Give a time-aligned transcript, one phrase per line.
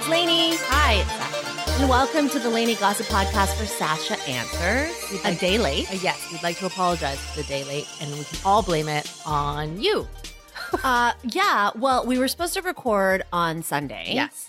[0.00, 0.56] It's Lainey.
[0.56, 1.80] Hi, it's Sasha.
[1.82, 5.20] And welcome to the Lainey Gossip Podcast for Sasha Answers.
[5.26, 5.90] A day late.
[5.92, 8.88] Uh, yes, we'd like to apologize for the day late, and we can all blame
[8.88, 10.08] it on you.
[10.84, 14.12] uh, yeah, well, we were supposed to record on Sunday.
[14.14, 14.48] Yes.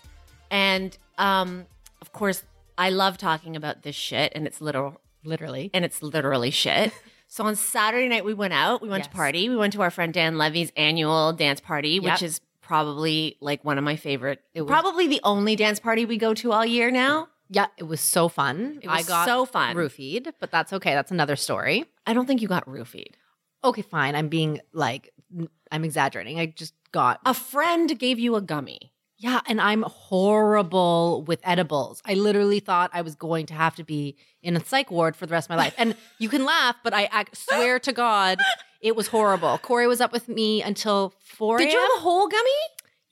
[0.50, 1.66] And um,
[2.02, 2.44] of course,
[2.78, 5.70] I love talking about this shit, and it's literal, Literally.
[5.73, 6.94] and it's literally shit.
[7.34, 8.81] So on Saturday night, we went out.
[8.81, 9.48] We went to party.
[9.48, 12.03] We went to our friend Dan Levy's annual dance party, Yep.
[12.03, 14.42] which is probably like one of my favorite.
[14.54, 17.28] It was- probably the only dance party we go to all year now.
[17.50, 18.80] Yeah, it was so fun.
[18.81, 19.76] It was I got so fun.
[19.76, 20.94] roofied, but that's okay.
[20.94, 21.86] That's another story.
[22.06, 23.14] I don't think you got roofied.
[23.64, 24.16] Okay, fine.
[24.16, 25.12] I'm being like,
[25.70, 26.40] I'm exaggerating.
[26.40, 28.91] I just got A friend gave you a gummy.
[29.23, 32.02] Yeah, and I'm horrible with edibles.
[32.05, 35.25] I literally thought I was going to have to be in a psych ward for
[35.28, 35.75] the rest of my life.
[35.78, 38.39] And you can laugh, but I, I swear to God,
[38.81, 39.58] it was horrible.
[39.59, 41.59] Corey was up with me until four.
[41.59, 42.50] Did you have a whole gummy?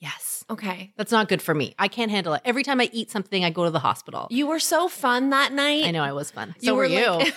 [0.00, 0.44] Yes.
[0.50, 0.92] Okay.
[0.96, 1.74] That's not good for me.
[1.78, 2.42] I can't handle it.
[2.44, 4.26] Every time I eat something, I go to the hospital.
[4.30, 5.84] You were so fun that night.
[5.84, 6.54] I know I was fun.
[6.60, 7.06] You So were, were you.
[7.10, 7.34] like-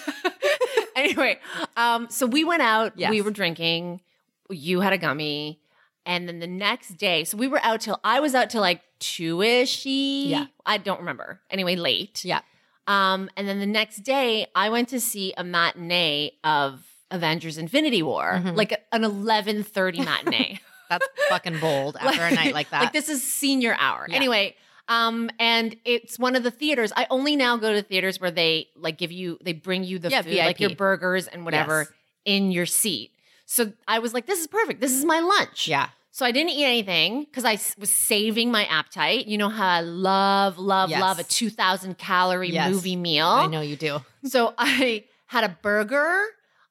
[0.95, 1.39] anyway,
[1.77, 3.09] um, so we went out, Yes.
[3.11, 4.02] we were drinking,
[4.49, 5.59] you had a gummy,
[6.05, 8.81] and then the next day, so we were out till I was out till like
[8.99, 9.85] two ish.
[9.85, 10.45] Yeah.
[10.65, 11.39] I don't remember.
[11.49, 12.23] Anyway, late.
[12.25, 12.41] yeah.
[12.87, 18.03] Um, and then the next day, I went to see a matinee of Avengers Infinity
[18.03, 18.55] War, Mhm.
[18.57, 20.59] like an eleven thirty matinee.
[20.89, 22.81] That's fucking bold after a night like that.
[22.81, 24.05] Like this is senior hour.
[24.09, 24.15] Yeah.
[24.17, 24.55] Anyway,
[24.89, 26.92] um, and it's one of the theaters.
[26.95, 30.09] I only now go to theaters where they like give you, they bring you the
[30.09, 31.89] Yeah, food, like your burgers and whatever Yes.
[32.25, 33.11] in your seat.
[33.45, 34.81] So I was like, this is perfect.
[34.81, 35.67] This is my lunch.
[35.67, 35.89] yeah.
[36.15, 39.26] So I didn't eat anything because I was saving my appetite.
[39.26, 41.02] You know how I love, love, Yes.
[41.02, 42.71] love a 2,000 calorie Yes.
[42.71, 43.26] movie meal.
[43.27, 43.99] I know you do.
[44.26, 46.21] So I had a burger,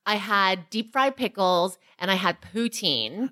[0.06, 3.30] I had deep fried pickles, and I had poutine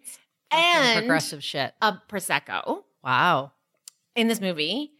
[0.51, 1.75] and progressive shit.
[1.81, 3.53] a prosecco Wow.
[4.17, 4.91] in this movie.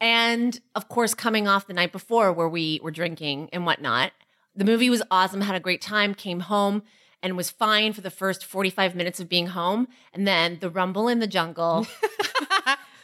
[0.00, 4.12] And of course, coming off the night before where we were drinking and whatnot,
[4.54, 6.82] the movie was awesome, had a great time, came home
[7.24, 9.88] and was fine for the first 45 minutes of being home.
[10.12, 11.86] And then the rumble in the jungle.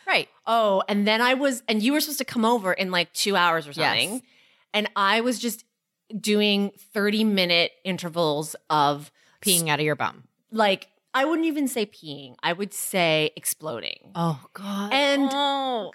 [0.06, 0.28] Right.
[0.44, 3.36] oh, and then I was, and you were supposed to come over in like two
[3.36, 4.14] hours or something.
[4.14, 4.22] Yes.
[4.74, 5.64] And I was just
[6.18, 10.24] doing 30 minute intervals of Peeing out of your bum.
[10.50, 14.10] like, I wouldn't even say peeing, I would say exploding.
[14.16, 14.92] Oh God.
[14.92, 15.92] And- oh.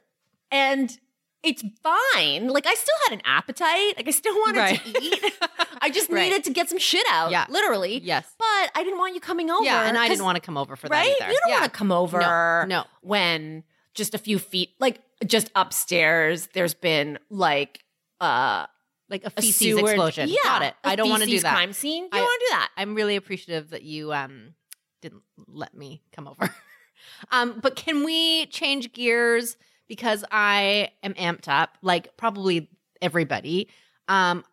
[0.50, 0.98] and
[1.46, 2.48] it's fine.
[2.50, 3.96] Like I still had an appetite.
[3.98, 4.84] Like I still wanted Right.
[4.84, 5.34] to eat.
[5.82, 6.24] I just Right.
[6.30, 7.32] needed to get some shit out.
[7.32, 7.46] Yeah.
[7.50, 8.00] literally.
[8.04, 8.26] yes.
[8.38, 9.64] But I didn't want you coming over.
[9.64, 11.06] Yeah, and I didn't want to come over for right.
[11.20, 11.32] that either.
[11.32, 11.60] You don't yeah.
[11.62, 12.20] want to come over.
[12.20, 12.84] No, no.
[13.02, 13.64] When
[13.94, 17.84] just a few feet, like just upstairs, there's been like
[18.20, 18.66] uh
[19.10, 20.30] like a a feces sewer- explosion.
[20.30, 20.74] Yeah, Got it.
[20.84, 21.54] I I don't want to do that.
[21.54, 22.04] Crime scene.
[22.04, 22.70] You I- don't want to do that.
[22.78, 24.56] I'm really appreciative that you um
[25.02, 26.50] didn't let me come over.
[27.32, 29.58] um, but can we change gears
[29.88, 32.70] because I am amped up, like probably
[33.02, 33.70] everybody.
[34.08, 34.44] Um,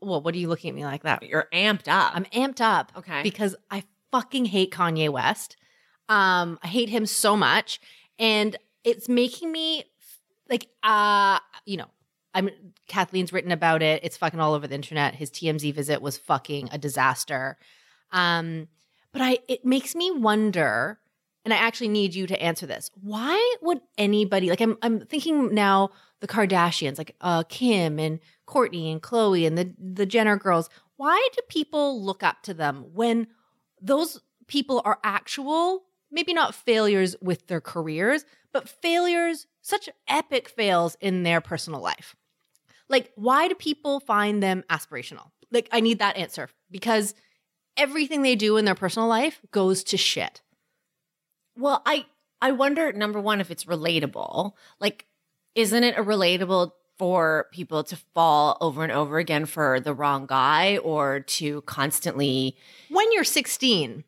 [0.00, 1.22] well, what are you looking at me like that?
[1.22, 2.12] You're amped up.
[2.14, 3.22] I'm amped up okay.
[3.22, 5.56] because I fucking hate Kanye West.
[6.08, 7.80] Um, I hate him so much,
[8.18, 9.84] and it's making me
[10.48, 11.90] like, uh, you know,
[12.34, 12.50] I'm
[12.86, 14.04] Kathleen's written about it.
[14.04, 15.14] It's fucking all over the internet.
[15.14, 17.56] His TMZ visit was fucking a disaster.
[18.12, 18.68] Um,
[19.12, 20.98] but I, it makes me wonder,
[21.46, 22.90] and I actually need you to answer this.
[23.00, 24.60] Why would anybody like?
[24.60, 28.18] I'm, I'm thinking now the Kardashians, like uh, Kim and
[28.48, 30.68] Kourtney and Khloé and the the Jenner girls.
[30.96, 33.28] Why do people look up to them when
[33.80, 40.96] those people are actual, maybe not failures with their careers, but failures, such epic fails
[41.00, 42.16] in their personal life?
[42.88, 45.30] Like, why do people find them aspirational?
[45.52, 47.14] Like, I need that answer because
[47.76, 50.42] everything they do in their personal life goes to shit.
[51.56, 52.06] Well, I
[52.40, 54.52] I wonder number one if it's relatable.
[54.80, 55.06] Like,
[55.54, 60.26] isn't it a relatable for people to fall over and over again for the wrong
[60.26, 62.56] guy or to constantly?
[62.90, 64.04] When you're 16,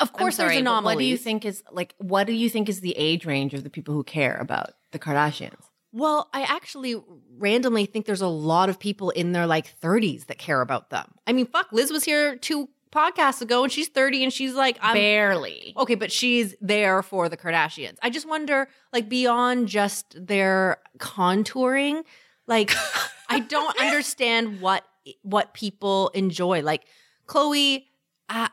[0.00, 0.94] of course, sorry, there's anomalies.
[0.94, 1.94] What do you think is like?
[1.98, 4.98] What do you think is the age range of the people who care about the
[4.98, 5.62] Kardashians?
[5.92, 7.00] Well, I actually
[7.38, 11.14] randomly think there's a lot of people in their like 30s that care about them.
[11.24, 14.78] I mean, fuck, Liz was here two podcasts ago and she's 30 and she's like,
[14.80, 15.74] I'm Barely.
[15.76, 17.96] okay, but she's there for the Kardashians.
[18.02, 22.04] I just wonder, like, beyond just their contouring,
[22.46, 22.72] like,
[23.28, 24.84] I don't understand what
[25.22, 26.62] what people enjoy.
[26.62, 26.86] Like,
[27.26, 27.84] Khloé
[28.28, 28.48] uh,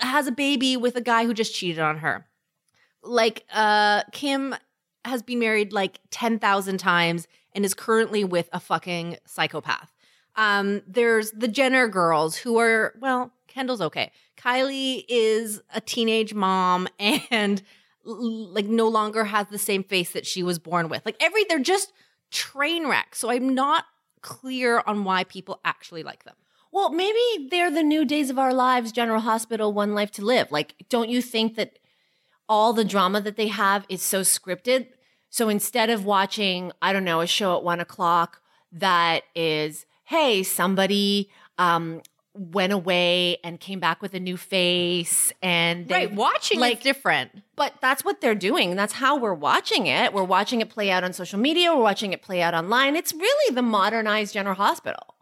[0.00, 2.26] has a baby with a guy who just cheated on her.
[3.02, 4.54] Like, uh, Kim
[5.04, 9.93] has been married like 10,000 times and is currently with a fucking psychopath.
[10.36, 14.10] Um, there's the Jenner girls who are, well, Kendall's okay.
[14.36, 17.62] Kylie is a teenage mom and
[18.04, 21.02] like no longer has the same face that she was born with.
[21.06, 21.92] Like every, they're just
[22.30, 23.18] train wrecks.
[23.18, 23.84] So I'm not
[24.20, 26.34] clear on why people actually like them.
[26.72, 30.50] Well, maybe they're the new days of our lives, General Hospital, One Life to Live.
[30.50, 31.78] Like, don't you think that
[32.48, 34.88] all the drama that they have is so scripted?
[35.30, 38.40] So instead of watching, I don't know, a show at one o'clock
[38.72, 41.28] that is, hey, somebody
[41.58, 42.00] um,
[42.34, 46.14] went away and came back with a new face, and they, right.
[46.14, 47.30] Watching like like different.
[47.56, 48.76] but that's what they're doing.
[48.76, 50.12] That's how we're watching it.
[50.12, 51.74] We're watching it play out on social media.
[51.74, 52.96] We're watching it play out online.
[52.96, 55.14] It's really the modernized General Hospital.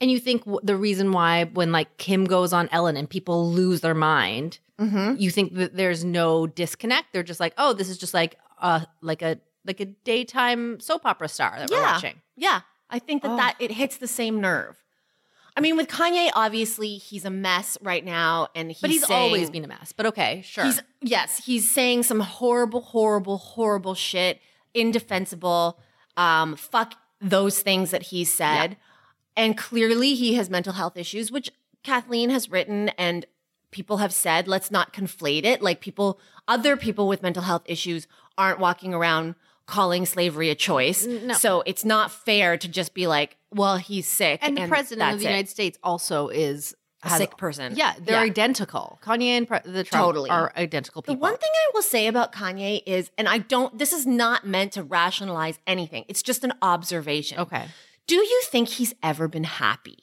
[0.00, 3.80] And you think the reason why when like Kim goes on Ellen and people lose
[3.80, 5.20] their mind, Mm-hmm.
[5.20, 7.12] you think that there's no disconnect?
[7.12, 11.06] They're just like, oh, this is just like a like a like a daytime soap
[11.06, 12.20] opera star that we're watching.
[12.36, 12.62] Yeah,
[12.94, 13.36] I think that Oh.
[13.36, 14.76] that it hits the same nerve.
[15.56, 19.20] I mean, with Kanye, obviously he's a mess right now, and he's But he's saying-
[19.32, 19.92] always been a mess.
[19.96, 20.64] But okay, sure.
[20.64, 24.40] He's yes, he's saying some horrible, horrible, horrible shit,
[24.74, 25.78] indefensible.
[26.16, 28.76] Um, fuck those things that he said,
[29.36, 31.50] and clearly he has mental health issues, which
[31.82, 33.26] Kathleen has written and
[33.70, 34.46] people have said.
[34.46, 35.60] Let's not conflate it.
[35.62, 38.06] Like people, other people with mental health issues
[38.38, 39.34] aren't walking around
[39.66, 41.06] calling slavery a choice.
[41.06, 41.34] No.
[41.34, 45.18] So it's not fair to just be like, well, he's sick, and the president of
[45.20, 45.28] the it.
[45.30, 47.74] United States also is a has- sick person.
[47.76, 48.98] Yeah, they're identical.
[49.02, 50.30] Kanye and pre- the Trump Totally.
[50.30, 51.14] are identical people.
[51.16, 54.46] The one thing I will say about Kanye is, and I don't, this is not
[54.46, 56.04] meant to rationalize anything.
[56.08, 57.38] It's just an observation.
[57.38, 57.66] okay.
[58.06, 59.98] Do you think he's ever been happy?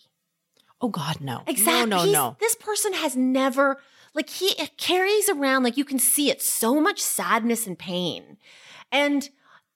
[0.79, 1.43] Oh God, no.
[1.45, 1.89] Exactly.
[1.89, 2.35] No, no, He's- no.
[2.39, 3.77] This person has never,
[4.15, 8.37] like, he carries around, like, you can see it, so much sadness and pain.
[8.91, 9.29] And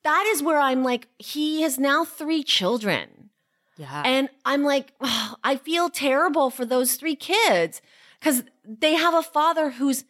[0.06, 3.32] that is where I'm like, he has now three children.
[3.78, 4.04] Yeah.
[4.06, 7.82] And I'm like, "Ugh, I feel terrible for those three kids
[8.20, 10.06] because they have a father who's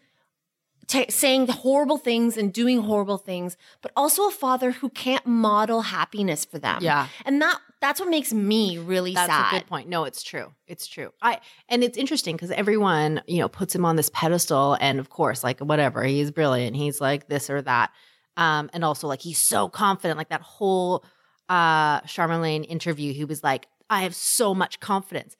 [0.87, 5.81] ta saying horrible things and doing horrible things, but also a father who can't model
[5.81, 6.79] happiness for them.
[6.81, 7.07] Yeah.
[7.25, 9.43] and that that's what makes me really That's sad.
[9.43, 9.89] That's a good point.
[9.89, 10.51] No, it's true.
[10.67, 11.11] It's true.
[11.21, 11.39] I
[11.69, 15.43] and it's interesting because everyone, you know, puts him on this pedestal, and of course,
[15.43, 16.75] like whatever, he's brilliant.
[16.75, 17.91] He's like this or that,
[18.37, 20.17] um, and also like he's so confident.
[20.17, 21.03] Like that whole
[21.49, 25.35] uh Charlamagne interview, he was like, "I have so much confidence."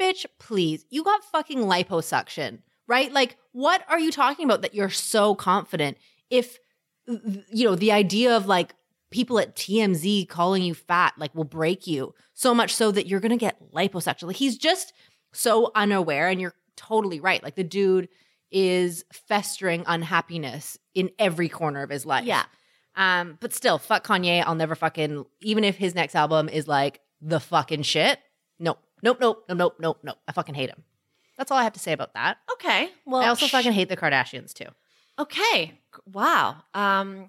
[0.00, 3.12] Bitch, please, you got fucking liposuction, right?
[3.12, 5.98] Like, what are you talking about that you're so confident?
[6.30, 6.58] If
[7.06, 8.74] you know the idea of like
[9.10, 13.20] people at TMZ calling you fat like will break you so much so that you're
[13.20, 14.24] gonna get liposuction.
[14.24, 14.92] Like he's just
[15.32, 17.42] so unaware, and you're totally right.
[17.42, 18.08] Like the dude
[18.50, 22.24] is festering unhappiness in every corner of his life.
[22.24, 22.44] Yeah.
[22.96, 24.42] Um, but still, fuck Kanye.
[24.44, 28.18] I'll never fucking even if his next album is like the fucking shit.
[28.58, 28.78] Nope.
[29.02, 29.18] Nope.
[29.20, 29.44] Nope.
[29.48, 29.58] Nope.
[29.58, 29.76] Nope.
[29.80, 29.98] Nope.
[30.02, 30.18] Nope.
[30.26, 30.82] I fucking hate him.
[31.36, 32.38] That's all I have to say about that.
[32.54, 34.64] Okay, well, I also sh- fucking hate the Kardashians too.
[35.20, 35.78] okay.
[36.12, 36.56] Wow.
[36.74, 37.26] Um,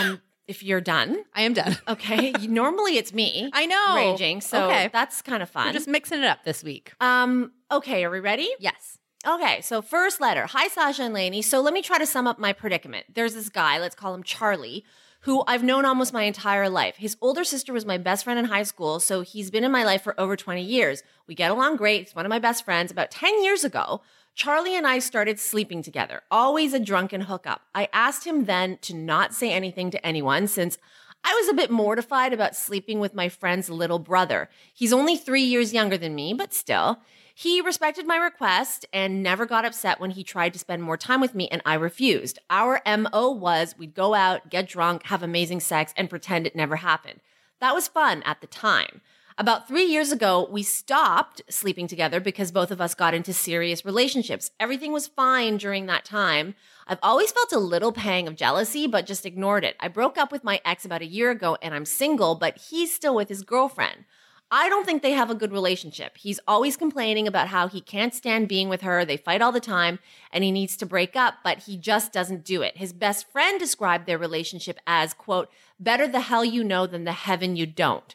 [0.00, 1.76] um, if you're done, I am done.
[1.88, 2.32] okay.
[2.40, 3.50] Normally it's me.
[3.52, 3.96] I know.
[4.12, 4.88] raging, so Okay.
[4.94, 5.66] that's kind of fun.
[5.66, 6.92] We're just mixing it up this week.
[7.00, 8.48] um, okay, are we ready?
[8.60, 8.96] Yes.
[9.26, 10.44] Okay, so first letter.
[10.50, 11.40] Hi, Sasha and Lainey.
[11.40, 13.06] So let me try to sum up my predicament.
[13.14, 14.84] There's this guy, let's call him Charlie,
[15.20, 16.96] who I've known almost my entire life.
[16.96, 19.82] His older sister was my best friend in high school, so he's been in my
[19.82, 21.02] life for over 20 years.
[21.26, 22.02] We get along great.
[22.02, 22.92] He's one of my best friends.
[22.92, 24.02] About 10 years ago,
[24.34, 27.62] Charlie and I started sleeping together, always a drunken hookup.
[27.74, 30.76] I asked him then to not say anything to anyone since
[31.24, 34.50] I was a bit mortified about sleeping with my friend's little brother.
[34.74, 36.98] He's only three years younger than me, but still.
[37.36, 41.20] He respected my request and never got upset when he tried to spend more time
[41.20, 42.38] with me, and I refused.
[42.48, 46.76] Our MO was we'd go out, get drunk, have amazing sex, and pretend it never
[46.76, 47.18] happened.
[47.58, 49.00] That was fun at the time.
[49.36, 53.84] About three years ago, we stopped sleeping together because both of us got into serious
[53.84, 54.52] relationships.
[54.60, 56.54] Everything was fine during that time.
[56.86, 59.74] I've always felt a little pang of jealousy, but just ignored it.
[59.80, 62.94] I broke up with my ex about a year ago and I'm single, but he's
[62.94, 64.04] still with his girlfriend.
[64.50, 66.16] I don't think they have a good relationship.
[66.16, 69.04] He's always complaining about how he can't stand being with her.
[69.04, 69.98] They fight all the time
[70.32, 72.76] and he needs to break up, but he just doesn't do it.
[72.76, 75.48] His best friend described their relationship as, quote,
[75.80, 78.14] better the hell you know than the heaven you don't.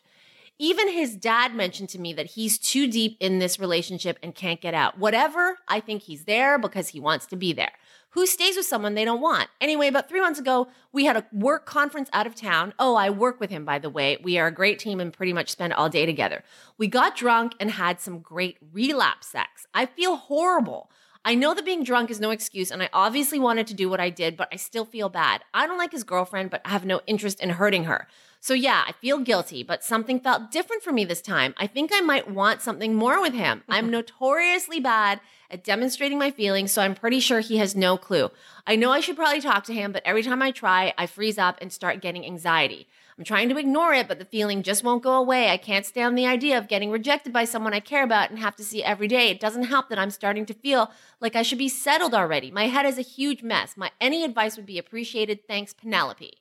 [0.62, 4.60] Even his dad mentioned to me that he's too deep in this relationship and can't
[4.60, 5.00] get out.
[5.00, 7.72] Whatever, I think he's there because he wants to be there.
[8.14, 9.50] Who stays with someone they don't want?
[9.62, 12.74] Anyway, about three months ago, we had a work conference out of town.
[12.80, 14.18] Oh, I work with him, by the way.
[14.24, 16.44] We are a great team and pretty much spend all day together.
[16.78, 19.68] We got drunk and had some great relapse sex.
[19.76, 20.90] I feel horrible.
[21.24, 24.00] I know that being drunk is no excuse, and I obviously wanted to do what
[24.00, 25.44] I did, but I still feel bad.
[25.54, 28.08] I don't like his girlfriend, but I have no interest in hurting her.
[28.42, 31.54] So, yeah, I feel guilty, but something felt different for me this time.
[31.58, 33.64] I think I might want something more with him.
[33.68, 35.20] I'm notoriously bad
[35.52, 38.30] at demonstrating my feelings, so I'm pretty sure he has no clue.
[38.66, 41.38] I know I should probably talk to him, but every time I try, I freeze
[41.38, 42.88] up and start getting anxiety.
[43.18, 45.50] I'm trying to ignore it, but the feeling just won't go away.
[45.50, 48.56] I can't stand the idea of getting rejected by someone I care about and have
[48.56, 49.30] to see every day.
[49.30, 52.52] It doesn't help that I'm starting to feel like I should be settled already.
[52.52, 53.76] My head is a huge mess.
[53.76, 55.46] My any advice would be appreciated.
[55.46, 56.38] Thanks, Penelope.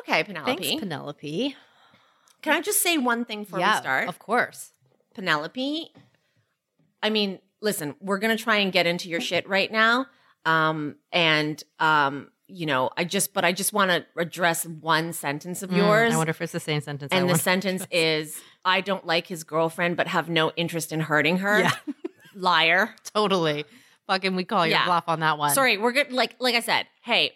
[0.00, 0.62] Okay, Penelope.
[0.62, 1.56] Thanks, Penelope.
[2.42, 4.08] Can I just say one thing before we start?
[4.08, 4.72] Of course.
[5.14, 5.92] Penelope,
[7.02, 10.06] I mean, listen, we're gonna try and get into your shit right now.
[10.44, 15.70] Um, and um, you know, I just but I just wanna address one sentence of
[15.70, 16.12] Mm, yours.
[16.12, 17.12] I wonder if it's the same sentence.
[17.12, 21.00] I and the sentence is I don't like his girlfriend but have no interest in
[21.00, 21.60] hurting her.
[21.60, 21.70] Yeah.
[22.34, 22.94] Liar.
[23.14, 23.64] totally.
[24.08, 24.84] Fucking, we call your Yeah.
[24.86, 25.54] bluff on that one.
[25.54, 27.32] Sorry, we're good like like I said, hey,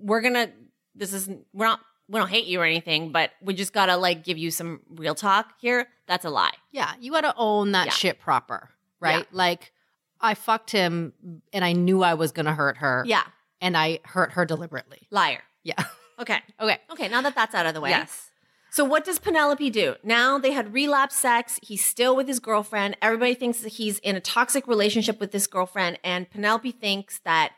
[0.00, 0.50] we're gonna
[0.96, 1.80] this is we're not
[2.10, 5.14] we don't hate you or anything, but we just gotta like give you some real
[5.14, 5.86] talk here.
[6.06, 6.52] That's a lie.
[6.72, 7.92] Yeah, you got to own that Yeah.
[7.92, 9.26] shit proper, right?
[9.32, 9.72] Like,
[10.20, 11.12] I fucked him,
[11.52, 13.04] and I knew I was gonna hurt her.
[13.06, 13.22] Yeah.
[13.62, 15.06] and I hurt her deliberately.
[15.10, 15.42] Liar.
[15.62, 15.74] Yeah.
[16.20, 16.38] Okay.
[16.60, 16.76] Okay.
[16.92, 17.88] Okay, now that that's out of the way.
[17.88, 18.30] Yes.
[18.70, 19.94] So what does Penelope do?
[20.04, 21.58] Now they had relapse sex.
[21.62, 22.98] He's still with his girlfriend.
[23.00, 27.52] Everybody thinks that he's in a toxic relationship with this girlfriend and Penelope thinks that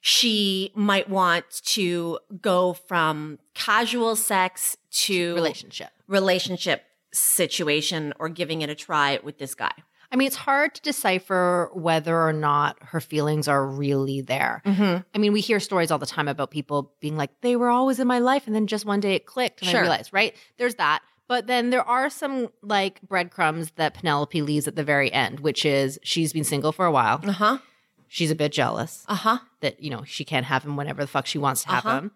[0.00, 5.90] she might want to go from casual sex to Relationship.
[6.08, 9.72] relationship situation or giving it a try with this guy.
[10.12, 14.60] I mean, it's hard to decipher whether or not her feelings are really there.
[14.66, 15.02] Mm-hmm.
[15.14, 18.00] I mean, we hear stories all the time about people being like, they were always
[18.00, 19.78] in my life, and then just one day it clicked, and Sure.
[19.80, 20.34] I realized, right?
[20.56, 21.02] There's that.
[21.28, 25.64] But then there are some like breadcrumbs that Penelope leaves at the very end, which
[25.64, 27.20] is she's been single for a while.
[27.24, 27.58] Uh-huh.
[28.08, 29.38] She's a bit jealous Uh-huh.
[29.60, 31.98] that, you know, she can't have him whenever the fuck she wants to have Uh-huh.
[31.98, 32.10] him.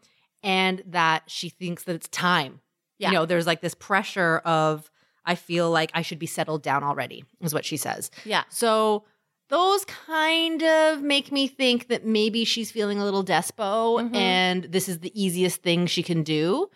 [0.45, 2.61] And that she thinks that it's time.
[2.99, 3.09] Yeah.
[3.09, 4.91] You know, there's like this pressure of,
[5.25, 8.11] I feel like I should be settled down already, is what she says.
[8.25, 8.45] Yeah.
[8.51, 9.05] So
[9.49, 14.15] those kind of make me think that maybe she's feeling a little despo Mhm.
[14.17, 16.69] and this is the easiest thing she can do.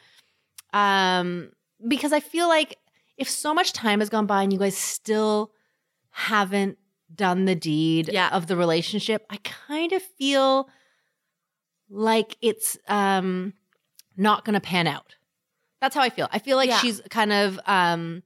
[0.72, 1.50] Um,
[1.86, 2.78] because I feel like
[3.16, 5.52] if so much time has gone by and you guys still
[6.10, 6.78] haven't
[7.14, 8.28] done the deed Yeah.
[8.30, 10.68] of the relationship, I kind of feel
[11.90, 13.52] like it's um
[14.16, 15.14] not gonna pan out.
[15.80, 16.28] That's how I feel.
[16.32, 16.78] I feel like Yeah.
[16.78, 18.22] she's kind of um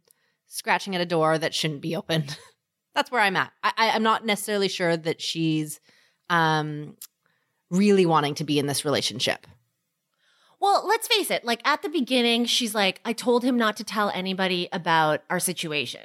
[0.49, 2.37] scratching at a door that shouldn't be opened.
[2.95, 3.53] That's where I'm at.
[3.63, 5.81] I, I'm not necessarily sure that she's
[6.31, 6.97] um
[7.71, 9.47] really wanting to be in this relationship.
[10.61, 11.45] Well, let's face it.
[11.45, 15.41] Like at the beginning, she's like, I told him not to tell anybody about our
[15.41, 16.03] situation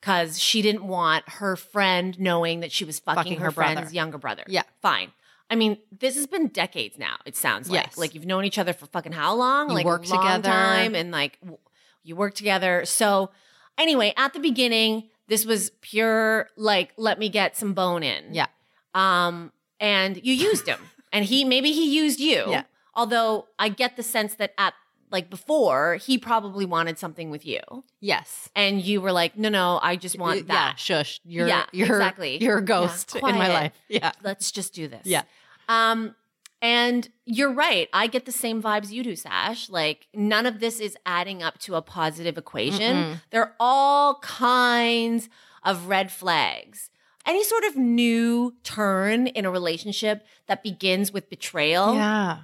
[0.00, 3.74] because she didn't want her friend knowing that she was fucking, Fucking her, her brother.
[3.74, 4.42] friend's younger brother.
[4.48, 4.62] Yeah.
[4.80, 5.12] Fine.
[5.52, 7.84] I mean, this has been decades now, it sounds like.
[7.84, 7.98] Yes.
[7.98, 9.68] Like you've known each other for fucking how long?
[9.68, 10.48] You like work together.
[10.48, 11.58] time and like w-
[12.02, 12.86] you work together.
[12.86, 13.28] So
[13.76, 18.32] anyway, at the beginning, this was pure like let me get some bone in.
[18.32, 18.46] Yeah.
[18.94, 20.78] Um, and you used him,
[21.12, 22.44] and he maybe he used you.
[22.48, 22.62] Yeah.
[22.94, 24.72] Although I get the sense that at
[25.12, 27.60] like before he probably wanted something with you,
[28.00, 28.48] Yes.
[28.56, 30.80] and you were like, no, no, I just want Yeah, that.
[30.80, 31.20] shush.
[31.24, 32.38] You're Yeah, you're exactly.
[32.42, 33.72] you're a Yeah, ghost in my life.
[33.88, 34.12] Yeah.
[34.24, 35.06] Let's just do this.
[35.06, 35.22] Yeah.
[35.68, 36.14] Um,
[36.60, 37.88] and you're right.
[37.92, 39.68] I get the same vibes you do, Sash.
[39.68, 42.96] Like none of this is adding up to a positive equation.
[42.96, 43.20] Mm-mm.
[43.30, 45.28] There are all kinds
[45.64, 46.88] of red flags.
[47.26, 51.94] Any sort of new turn in a relationship that begins with betrayal.
[51.94, 52.38] Yeah.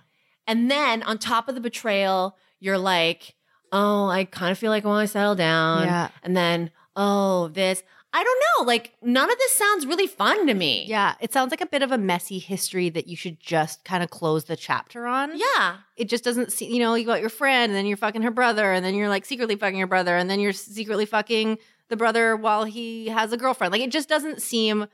[0.46, 3.34] And then on top of the betrayal, you're like,
[3.72, 5.84] oh, I kind of feel like I want to settle down.
[5.84, 6.08] Yeah.
[6.22, 7.82] And then, oh, this.
[8.10, 8.64] I don't know.
[8.66, 10.86] Like, none of this sounds really fun to me.
[10.88, 11.14] Yeah.
[11.20, 14.08] It sounds like a bit of a messy history that you should just kind of
[14.08, 15.32] close the chapter on.
[15.38, 15.76] Yeah.
[15.96, 18.30] It just doesn't seem, you know, you got your friend and then you're fucking her
[18.30, 21.96] brother and then you're like secretly fucking your brother and then you're secretly fucking the
[21.96, 23.72] brother while he has a girlfriend.
[23.72, 24.86] Like it just doesn't seem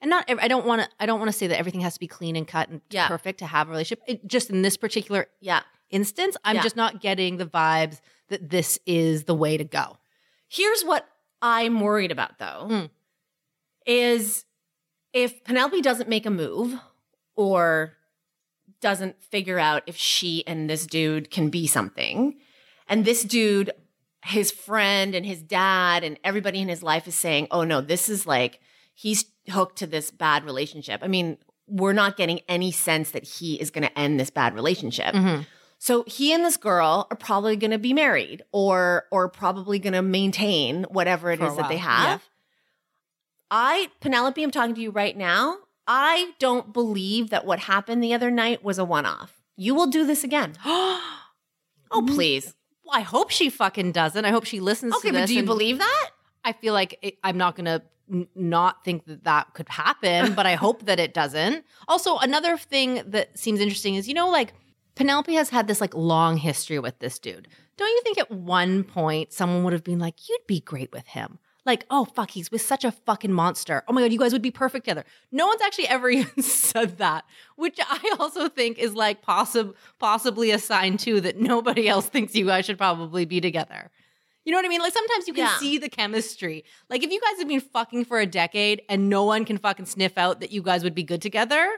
[0.00, 2.00] and not, I don't want to I don't want to say that everything has to
[2.00, 3.06] be clean and cut and Yeah.
[3.06, 4.02] perfect to have a relationship.
[4.08, 5.60] It, just in this particular Yeah.
[5.92, 6.62] Instance, I'm Yeah.
[6.62, 9.98] just not getting the vibes that this is the way to go.
[10.48, 11.06] Here's what
[11.40, 12.90] I'm worried about though Mm.
[13.86, 14.44] is
[15.12, 16.78] if Penelope doesn't make a move
[17.36, 17.96] or
[18.80, 22.38] doesn't figure out if she and this dude can be something,
[22.88, 23.70] and this dude,
[24.24, 28.08] his friend and his dad and everybody in his life is saying, oh no, this
[28.08, 28.60] is like,
[28.94, 31.00] he's hooked to this bad relationship.
[31.02, 34.54] I mean, we're not getting any sense that he is going to end this bad
[34.54, 35.14] relationship.
[35.14, 35.46] Mhm.
[35.84, 39.94] So he and this girl are probably going to be married or or probably going
[39.94, 42.04] to maintain whatever it For is that they have.
[42.04, 42.18] yeah.
[43.50, 45.56] I Penelope, I'm talking to you right now.
[45.88, 49.42] I don't believe that what happened the other night was a one-off.
[49.56, 50.54] You will do this again.
[51.94, 52.14] Oh, mm-hmm.
[52.14, 52.54] please.
[52.84, 54.24] Well, I hope she fucking doesn't.
[54.24, 56.10] I hope she listens Okay, to but do you believe that?
[56.42, 60.32] I feel like it, I'm not going to n- not think that that could happen,
[60.34, 61.66] but I hope that it doesn't.
[61.88, 64.54] Also, another thing that seems interesting is, you know, like
[64.94, 67.48] Penelope has had this like long history with this dude.
[67.76, 71.06] Don't you think at one point someone would have been like, you'd be great with
[71.08, 71.38] him?
[71.64, 73.84] Like, oh, fuck, he's with such a fucking monster.
[73.86, 75.04] Oh my God, you guys would be perfect together.
[75.30, 77.24] No one's actually ever even said that,
[77.56, 82.34] which I also think is like possi- possibly a sign too that nobody else thinks
[82.34, 83.90] you guys should probably be together.
[84.44, 84.80] You know what I mean?
[84.80, 85.56] Like sometimes you can Yeah.
[85.58, 86.64] see the chemistry.
[86.90, 89.86] Like if you guys have been fucking for a decade and no one can fucking
[89.86, 91.70] sniff out that you guys would be good together,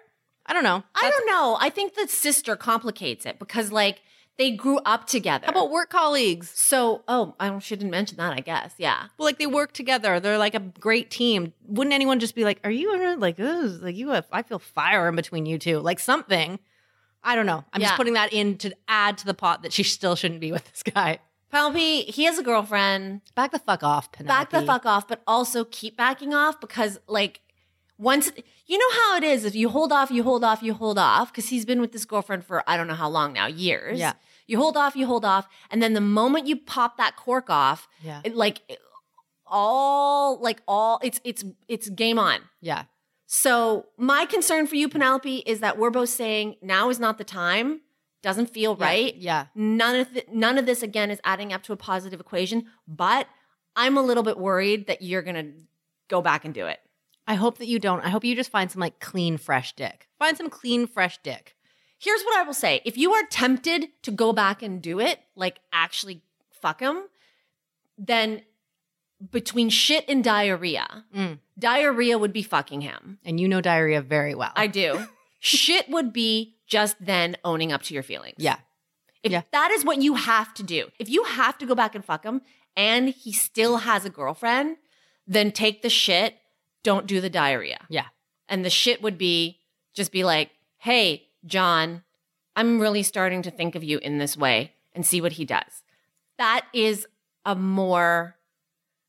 [0.47, 0.83] I don't know.
[0.95, 1.57] I don't know.
[1.61, 4.03] I think the sister complicates it because like
[4.37, 5.47] they grew up together.
[5.47, 6.51] How about work colleagues?
[6.55, 8.75] so, oh, I shouldn't mention that, I guess.
[8.79, 9.05] Yeah.
[9.17, 10.19] Well, like they work together.
[10.21, 11.53] They're like a great team.
[11.67, 14.27] Wouldn't anyone just be like, "Are you like, ugh, like you have?
[14.33, 16.59] I feel fire in between you two, like something."
[17.27, 17.65] I don't know.
[17.73, 17.87] I'm Yeah.
[17.89, 20.69] just putting that in to add to the pot that she still shouldn't be with
[20.71, 21.21] this guy.
[21.51, 23.21] Penelope, he has a girlfriend.
[23.37, 24.37] Back the fuck off, Penelope.
[24.37, 27.41] back the fuck off, but also keep backing off because like
[28.05, 28.31] once
[28.67, 31.33] you know how it is if you hold off, you hold off, you hold off
[31.33, 33.99] because he's been with this girlfriend for I don't know how long now, years.
[33.99, 34.13] Yeah.
[34.47, 37.89] You hold off, you hold off, and then the moment you pop that cork off,
[38.03, 38.21] Yeah.
[38.25, 38.79] it, like it-
[39.47, 42.41] all like all it's it's it's game on.
[42.61, 42.85] Yeah.
[43.27, 47.25] So my concern for you, Penelope, is that we're both saying now is not the
[47.25, 47.81] time.
[48.23, 48.85] Doesn't feel Yeah.
[48.87, 49.47] right Yeah.
[49.55, 53.27] none of th- none of this again is adding up to a positive equation but
[53.77, 55.51] i'm a little bit worried that you're gonna
[56.09, 56.79] go back and do it
[57.27, 58.01] I hope that you don't.
[58.05, 60.09] I hope you just find some like clean, fresh dick.
[60.19, 61.55] Find some clean, fresh dick.
[61.99, 65.19] here's what i will say if you are tempted to go back and do it
[65.37, 66.21] like actually
[66.63, 66.97] fuck him
[67.97, 68.43] then
[69.31, 71.39] between shit and diarrhea Mm.
[71.59, 74.53] diarrhea would be fucking him And you know diarrhea very well.
[74.57, 75.07] i do
[75.41, 78.57] shit would be just then owning up to your feelings yeah.
[79.23, 79.43] If Yeah.
[79.53, 82.25] that is what you have to do, if you have to go back and fuck
[82.25, 82.43] him
[82.77, 84.77] and he still has a girlfriend,
[85.27, 86.37] then take the shit,
[86.85, 87.85] don't do the diarrhea.
[87.89, 88.07] Yeah.
[88.49, 89.59] And the shit would be
[89.95, 92.05] just be like, hey, John,
[92.55, 95.83] I'm really starting to think of you in this way and see what he does.
[96.39, 97.07] That is
[97.45, 98.37] a more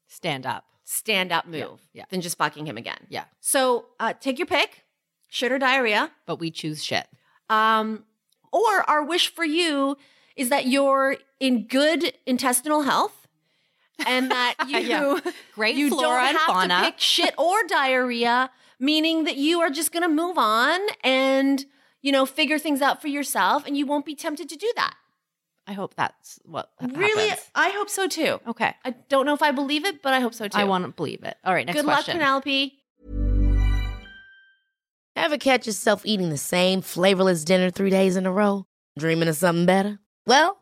[0.08, 0.64] Stand up.
[0.86, 2.06] stand up Yeah, move yeah.
[2.10, 2.98] than just fucking him again.
[3.10, 3.26] Yeah.
[3.42, 4.86] So uh, take your pick,
[5.30, 6.12] shit or diarrhea.
[6.26, 7.08] But we choose shit.
[7.50, 8.06] Um,
[8.52, 9.98] or our wish for you
[10.36, 13.25] is that you're in good intestinal health
[14.06, 15.20] and that you Yeah.
[15.54, 16.80] Great you flora don't and have fauna.
[16.80, 21.66] to pick shit or diarrhea, meaning that you are just going to move on and
[22.02, 24.96] you know figure things out for yourself, and you won't be tempted to do that.
[25.68, 27.50] I hope that's what Really, happens.
[27.56, 28.40] I hope so too.
[28.48, 28.76] Okay.
[28.86, 30.58] I don't know if I believe it, but I hope so too.
[30.60, 31.36] I want to believe it.
[31.44, 32.20] All right, next Good question.
[32.20, 32.78] luck, Penelope.
[35.16, 38.66] Ever catch yourself eating the same flavorless dinner three days in a row?
[39.00, 40.00] Dreaming of something better?
[40.28, 40.62] Well,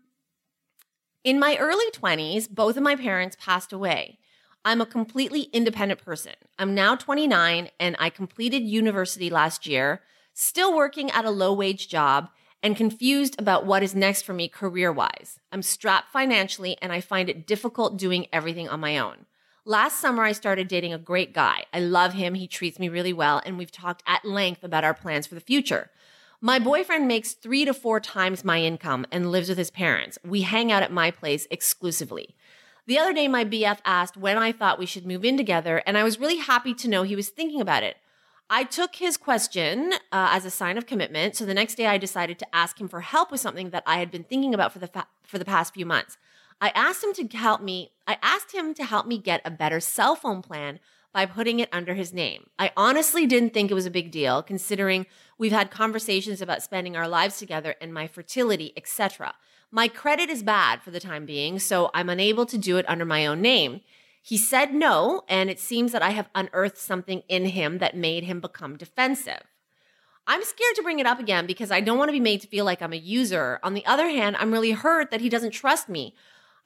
[1.23, 4.17] in my early 20s, both of my parents passed away.
[4.63, 6.33] I'm a completely independent person.
[6.59, 10.01] I'm now 29 and I completed university last year,
[10.33, 12.29] still working at a low wage job
[12.63, 15.39] and confused about what is next for me career wise.
[15.51, 19.25] I'm strapped financially and I find it difficult doing everything on my own.
[19.63, 21.65] Last summer, I started dating a great guy.
[21.71, 22.33] I love him.
[22.33, 25.41] He treats me really well, and we've talked at length about our plans for the
[25.41, 25.91] future.
[26.43, 30.17] My boyfriend makes three to four times my income and lives with his parents.
[30.25, 32.35] We hang out at my place exclusively.
[32.87, 35.99] The other day, my BF asked when I thought we should move in together, and
[35.99, 37.97] I was really happy to know he was thinking about it.
[38.49, 41.99] I took his question uh, as a sign of commitment, so the next day I
[41.99, 44.79] decided to ask him for help with something that I had been thinking about for
[44.79, 46.17] the fa- for the past few months.
[46.59, 47.91] I asked him to help me.
[48.07, 50.79] I asked him to help me get a better cell phone plan
[51.13, 52.49] by putting it under his name.
[52.57, 55.05] I honestly didn't think it was a big deal considering
[55.37, 59.33] we've had conversations about spending our lives together and my fertility, etc.
[59.71, 63.05] My credit is bad for the time being, so I'm unable to do it under
[63.05, 63.81] my own name.
[64.21, 68.25] He said no, and it seems that I have unearthed something in him that made
[68.25, 69.41] him become defensive.
[70.27, 72.47] I'm scared to bring it up again because I don't want to be made to
[72.47, 73.59] feel like I'm a user.
[73.63, 76.15] On the other hand, I'm really hurt that he doesn't trust me.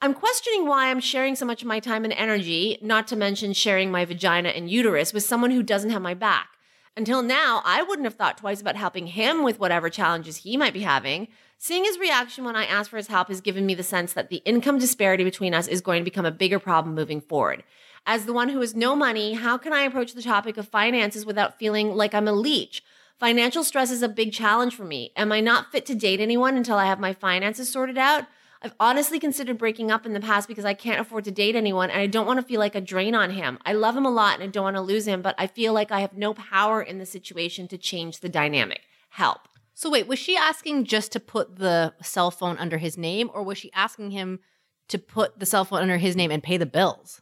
[0.02, 3.54] I'm questioning why I'm sharing so much of my time and energy, not to mention
[3.54, 6.50] sharing my vagina and uterus with someone who doesn't have my back.
[6.98, 10.74] Until now, I wouldn't have thought twice about helping him with whatever challenges he might
[10.74, 11.28] be having.
[11.58, 14.28] Seeing his reaction when I asked for his help has given me the sense that
[14.28, 17.64] the income disparity between us is going to become a bigger problem moving forward.
[18.04, 21.24] As the one who has no money, how can I approach the topic of finances
[21.24, 22.82] without feeling like I'm a leech?
[23.18, 25.12] Financial stress is a big challenge for me.
[25.16, 28.26] Am I not fit to date anyone until I have my finances sorted out?
[28.62, 31.90] I've honestly considered breaking up in the past because I can't afford to date anyone
[31.90, 33.58] and I don't want to feel like a drain on him.
[33.64, 35.72] I love him a lot and I don't want to lose him, but I feel
[35.72, 38.82] like I have no power in the situation to change the dynamic.
[39.10, 39.48] Help.
[39.74, 43.42] So wait, was she asking just to put the cell phone under his name, or
[43.42, 44.40] was she asking him
[44.88, 47.20] to put the cell phone under his name and pay the bills?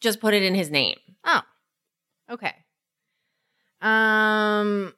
[0.00, 0.98] Just put it in his name.
[1.24, 1.42] Oh,
[2.30, 2.54] okay.
[3.80, 4.94] Um,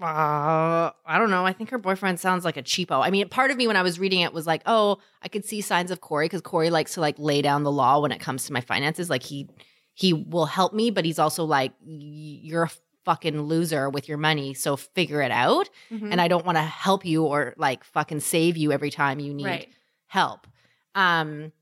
[0.00, 1.46] uh, I don't know.
[1.46, 3.04] I think her boyfriend sounds like a cheapo.
[3.04, 5.44] I mean, part of me when I was reading it was like, oh, I could
[5.44, 8.20] see signs of Corey because Corey likes to like lay down the law when it
[8.20, 9.08] comes to my finances.
[9.08, 9.48] Like he
[9.94, 12.70] he will help me, but he's also like, you're a
[13.04, 15.68] fucking loser with your money, so figure it out.
[15.92, 16.10] Mm-hmm.
[16.10, 19.32] And I don't want to help you or like fucking save you every time you
[19.32, 19.68] need Right.
[20.06, 20.48] help.
[20.96, 21.52] Um,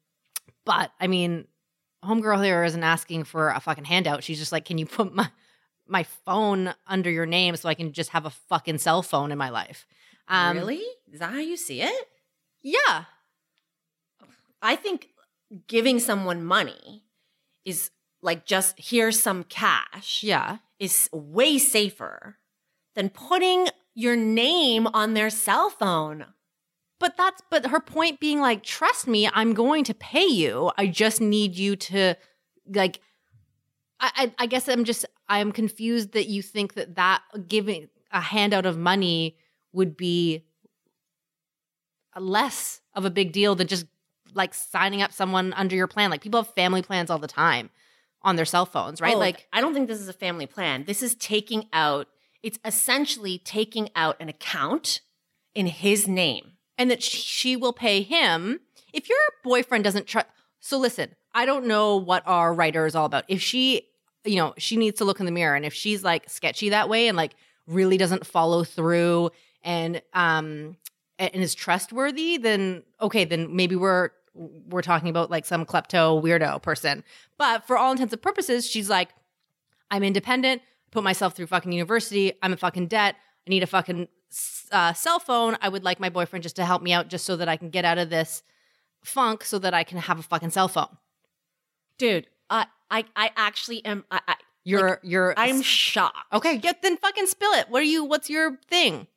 [0.64, 1.46] but I mean,
[2.02, 4.24] homegirl here isn't asking for a fucking handout.
[4.24, 5.28] She's just like, can you put my
[5.92, 9.38] my phone under your name so I can just have a fucking cell phone in
[9.38, 9.86] my life?
[10.26, 10.82] Um, really?
[11.12, 12.08] Is that how you see it?
[12.62, 13.04] Yeah.
[14.62, 15.08] I think
[15.66, 17.04] giving someone money
[17.64, 17.90] is
[18.22, 20.22] like just here's some cash.
[20.22, 20.58] Yeah.
[20.78, 22.38] is way safer
[22.94, 26.26] than putting your name on their cell phone.
[26.98, 30.70] But that's but her point being like, trust me, I'm going to pay you.
[30.78, 32.14] I just need you to
[32.72, 33.00] like.
[34.02, 38.66] I I, guess I'm just I'm confused that you think that that giving a handout
[38.66, 39.36] of money
[39.72, 40.44] would be
[42.18, 43.86] less of a big deal than just
[44.34, 46.10] like signing up someone under your plan.
[46.10, 47.70] Like people have family plans all the time
[48.22, 49.14] on their cell phones, right?
[49.14, 50.84] Oh, like I don't think this is a family plan.
[50.84, 52.08] This is taking out,
[52.42, 55.00] it's essentially taking out an account
[55.54, 56.52] in his name.
[56.78, 58.60] and that she will pay him
[58.92, 60.26] if your boyfriend doesn't trust.
[60.60, 63.24] So listen, I don't know what our writer is all about.
[63.28, 63.88] If she,
[64.24, 66.88] you know, she needs to look in the mirror, and if she's like sketchy that
[66.88, 67.34] way and like
[67.66, 69.30] really doesn't follow through
[69.62, 70.76] and um
[71.18, 76.60] and is trustworthy, then okay, then maybe we're we're talking about like some klepto weirdo
[76.62, 77.04] person.
[77.38, 79.10] But for all intents and purposes, she's like,
[79.90, 84.08] I'm independent, put myself through fucking university, I'm in fucking debt, I need a fucking
[84.70, 85.56] uh, cell phone.
[85.60, 87.70] I would like my boyfriend just to help me out just so that I can
[87.70, 88.42] get out of this
[89.04, 90.96] funk so that I can have a fucking cell phone.
[91.98, 96.32] Dude, I I, I actually am I, I You're like, you're I'm shocked.
[96.32, 96.58] okay.
[96.58, 97.68] Get then fucking spill it.
[97.68, 98.04] What are you?
[98.04, 99.08] What's your thing?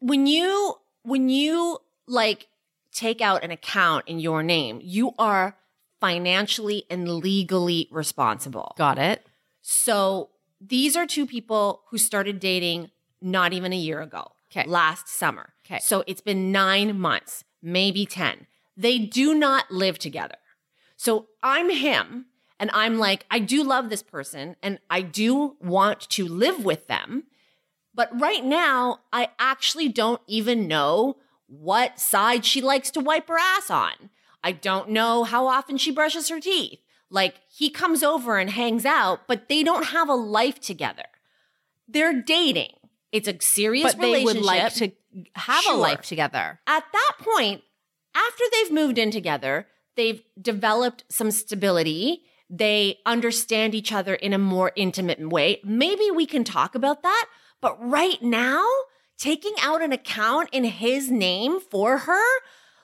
[0.00, 2.48] when you when you like
[2.92, 5.56] take out an account in your name, you are
[6.00, 8.74] financially and legally responsible.
[8.78, 9.26] Got it.
[9.62, 14.32] So these are two people who started dating not even a year ago.
[14.50, 14.68] Okay.
[14.68, 15.52] Last summer.
[15.66, 15.80] Okay.
[15.80, 18.46] So it's been nine months, maybe 10.
[18.76, 20.36] They do not live together.
[20.96, 22.26] So I'm him
[22.60, 26.86] and I'm like, I do love this person and I do want to live with
[26.86, 27.24] them.
[27.94, 31.16] But right now, I actually don't even know
[31.46, 34.10] what side she likes to wipe her ass on.
[34.44, 36.78] I don't know how often she brushes her teeth.
[37.10, 41.06] Like, he comes over and hangs out, but they don't have a life together.
[41.88, 42.72] They're dating.
[43.10, 44.92] It's a serious But they would like to
[45.34, 45.74] have Sure.
[45.74, 46.60] a life together.
[46.66, 47.62] At that point,
[48.14, 49.66] after they've moved in together,
[49.96, 52.24] they've developed some stability.
[52.50, 55.60] They understand each other in a more intimate way.
[55.64, 57.26] Maybe we can talk about that.
[57.60, 58.64] But right now,
[59.18, 62.24] taking out an account in his name for her,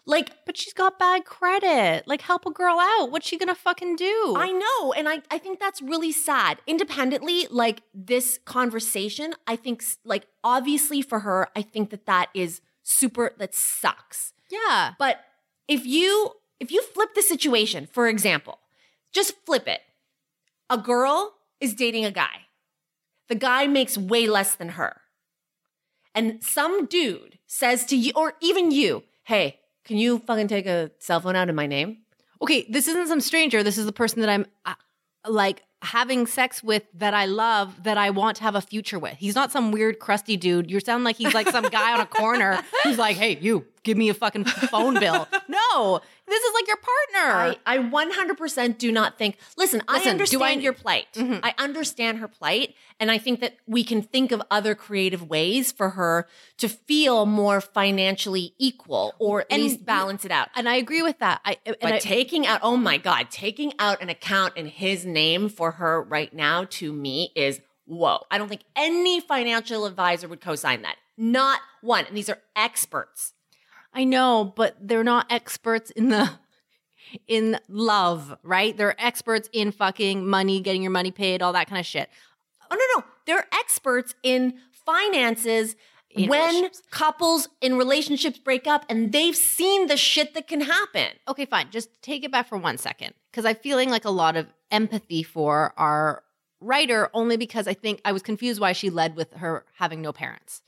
[0.06, 2.06] like, But she's got bad credit.
[2.06, 3.10] Like, help a girl out.
[3.10, 4.34] What's she gonna fucking do?
[4.36, 4.92] I know.
[4.92, 6.58] And I, I think that's really sad.
[6.66, 12.60] Independently, like this conversation, I think, like, obviously for her, I think that that is
[12.82, 14.34] super, that sucks.
[14.50, 14.92] yeah.
[14.98, 15.20] But
[15.68, 18.58] if you if you flip the situation, for example,
[19.14, 19.80] just flip it.
[20.68, 22.46] A girl is dating a guy.
[23.28, 25.00] The guy makes way less than her.
[26.14, 30.90] And some dude says to you or even you, "Hey, Can you fucking take a
[30.98, 31.98] cell phone out in my name?
[32.40, 33.62] Okay, this isn't some stranger.
[33.62, 34.74] This is the person that I'm uh,
[35.28, 39.18] like having sex with that I love that I want to have a future with.
[39.18, 40.70] He's not some weird crusty dude.
[40.70, 43.96] You sound like he's like some guy on a corner who's like, "Hey, you, give
[43.96, 47.58] me a fucking phone bill." No, this is like your partner.
[47.66, 49.36] I, I 100% do not think.
[49.56, 50.60] Listen, I Listen, do understand I- Mm-hmm.
[50.62, 51.06] your plight.
[51.16, 52.74] I understand her plight.
[52.98, 56.26] And I think that we can think of other creative ways for her
[56.58, 60.48] to feel more financially equal or at And- least balance it out.
[60.56, 61.40] and I agree with that.
[61.44, 65.04] I and But I, taking out, oh my God, taking out an account in his
[65.04, 68.24] name for her right now to me is whoa.
[68.30, 70.96] I don't think any financial advisor would co sign that.
[71.18, 72.06] Not one.
[72.06, 73.33] And these are experts.
[73.94, 76.30] I know, but they're not experts in the
[77.28, 78.76] in love, right?
[78.76, 82.10] They're experts in fucking money, getting your money paid, all that kind of shit.
[82.70, 83.06] Oh, no, no.
[83.26, 85.76] They're experts in finances
[86.10, 91.08] In when couples in relationships break up and they've seen the shit that can happen.
[91.28, 91.70] Okay, fine.
[91.70, 95.22] Just take it back for one second because I'm feeling like a lot of empathy
[95.22, 96.24] for our
[96.60, 100.12] writer only because I think I was confused why she led with her having no
[100.12, 100.62] parents.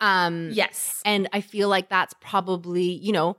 [0.00, 1.02] Um, Yes.
[1.04, 3.36] and I feel like that's probably you know,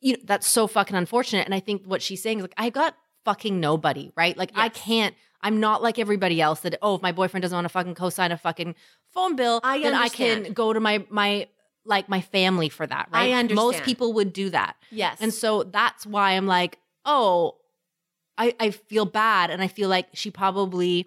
[0.00, 1.44] you know that's so fucking unfortunate.
[1.44, 4.36] And I think what she's saying is like I got fucking nobody, right?
[4.36, 5.14] Like I can't.
[5.42, 8.30] I'm not like everybody else that oh if my boyfriend doesn't want to fucking co-sign
[8.30, 8.74] a fucking
[9.12, 11.48] phone bill, I then I can go to my my
[11.84, 13.54] like my family for that, I right?
[13.54, 14.76] Most people would do that.
[14.90, 15.18] Yes.
[15.20, 17.56] And so that's why I'm like, oh,
[18.38, 19.50] I, I feel bad.
[19.50, 21.06] And I feel like she probably,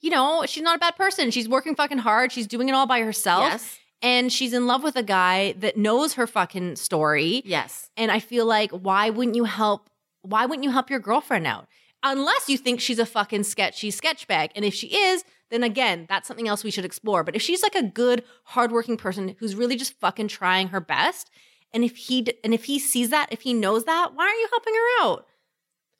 [0.00, 1.30] you know, she's not a bad person.
[1.30, 2.32] She's working fucking hard.
[2.32, 3.44] She's doing it all by herself.
[3.50, 3.78] Yes.
[4.02, 7.42] And she's in love with a guy that knows her fucking story.
[7.44, 7.90] Yes.
[7.96, 9.88] And I feel like, why wouldn't you help?
[10.22, 11.66] Why wouldn't you help your girlfriend out?
[12.02, 14.50] Unless you think she's a fucking sketchy sketch bag.
[14.54, 17.24] And if she is, then again, that's something else we should explore.
[17.24, 21.30] But if she's like a good, hardworking person who's really just fucking trying her best,
[21.72, 24.38] and if he d- and if he sees that, if he knows that, why aren't
[24.38, 25.26] you helping her out?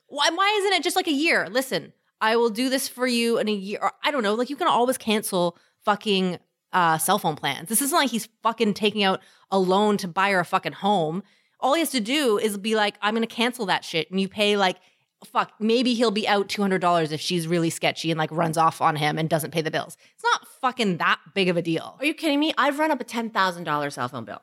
[0.08, 1.48] Why why isn't it just like a year?
[1.50, 3.78] Listen, I will do this for you in a year.
[3.82, 4.34] Or I don't know.
[4.34, 6.38] Like you can always cancel fucking
[6.72, 7.68] uh, cell phone plans.
[7.68, 11.22] This isn't like he's fucking taking out a loan to buy her a fucking home.
[11.60, 14.28] All he has to do is be like, I'm gonna cancel that shit, and you
[14.28, 14.76] pay like
[15.24, 15.52] fuck.
[15.58, 18.80] Maybe he'll be out two hundred dollars if she's really sketchy and like runs off
[18.80, 19.96] on him and doesn't pay the bills.
[20.14, 21.96] It's not fucking that big of a deal.
[21.98, 22.52] Are you kidding me?
[22.58, 24.42] I've run up a $10,000 cell phone bill.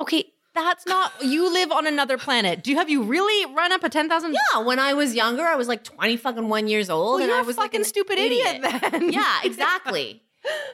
[0.00, 1.12] Okay, that's not.
[1.22, 2.64] You live on another planet.
[2.64, 4.34] Do you have you really run up a ten thousand?
[4.34, 7.14] Yeah, when I was younger, I was like 20 fucking one years old.
[7.14, 9.12] Well, and you're I a was like fucking an stupid idiot then.
[9.12, 10.22] yeah, exactly.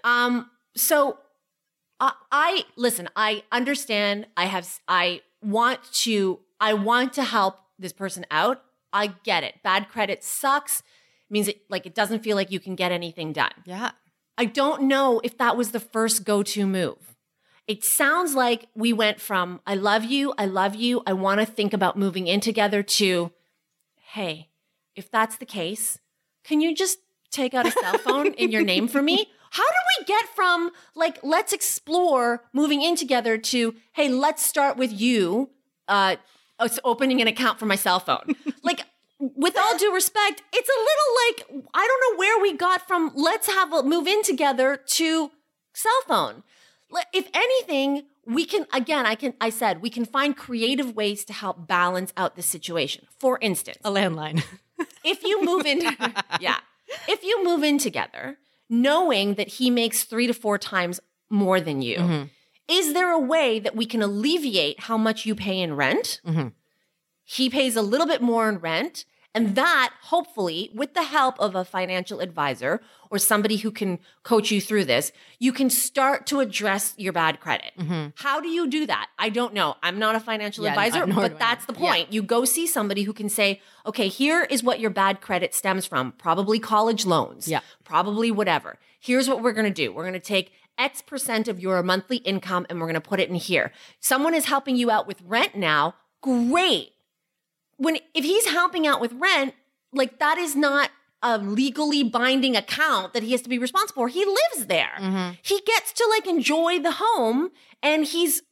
[0.05, 1.19] um, so
[2.01, 3.09] I, I listen.
[3.17, 4.27] I understand.
[4.37, 4.69] I have.
[4.89, 6.41] I want to.
[6.61, 8.63] I want to help this person out.
[8.93, 9.63] I get it.
[9.63, 10.83] Bad credit sucks.
[11.29, 13.53] Means it like it doesn't feel like you can get anything done.
[13.65, 13.91] Yeah.
[14.39, 17.16] I don't know if that was the first go-to move.
[17.67, 21.47] It sounds like we went from I love you, I love you, I want to
[21.47, 23.33] think about moving in together to
[24.13, 24.49] hey,
[24.95, 25.99] if that's the case,
[26.45, 26.99] can you just
[27.31, 29.31] take out a cell phone in your name for me?
[29.51, 34.77] How do we get from like let's explore moving in together to hey, let's start
[34.77, 35.51] with you
[35.89, 36.17] uh
[36.85, 38.37] opening an account for my cell phone?
[38.63, 38.85] like
[39.19, 43.11] with all due respect, it's a little like I don't know where we got from
[43.17, 45.33] let's have a move in together to
[45.75, 46.45] cell phone.
[47.13, 51.33] If anything, we can again, I can I said we can find creative ways to
[51.33, 53.07] help balance out the situation.
[53.19, 54.43] For instance, A landline.
[55.05, 55.81] if you move in
[56.41, 56.59] yeah
[57.09, 58.37] if you move in together
[58.69, 62.29] knowing that he makes three to four times more than you
[62.69, 66.53] is there a way that we can alleviate how much you pay in rent Mhm.
[67.25, 69.07] he pays a little bit more in rent
[69.37, 74.51] and that hopefully with the help of a financial advisor or somebody who can coach
[74.51, 77.73] you through this you can start to address your bad credit
[78.27, 81.39] how do you do that i don't know i'm not a financial Yeah, advisor but
[81.39, 81.79] that's the Yeah.
[81.93, 85.55] point you go see somebody who can say, okay, here is what your bad credit
[85.55, 86.13] stems from.
[86.13, 87.47] Probably college loans.
[87.49, 87.61] Yeah.
[87.85, 88.79] Probably whatever.
[88.99, 89.93] Here's what we're going to do.
[89.93, 93.21] We're going to take X percent of your monthly income and we're going to put
[93.21, 93.73] it in here.
[94.01, 95.95] Someone is helping you out with rent now.
[96.23, 96.91] Great.
[97.77, 99.55] When, if he's helping out with rent,
[99.93, 100.91] like that is not
[101.23, 104.09] a legally binding account that he has to be responsible for.
[104.09, 104.93] He lives there.
[104.99, 105.35] Mm-hmm.
[105.43, 107.51] He gets to like enjoy the home
[107.83, 108.43] and he's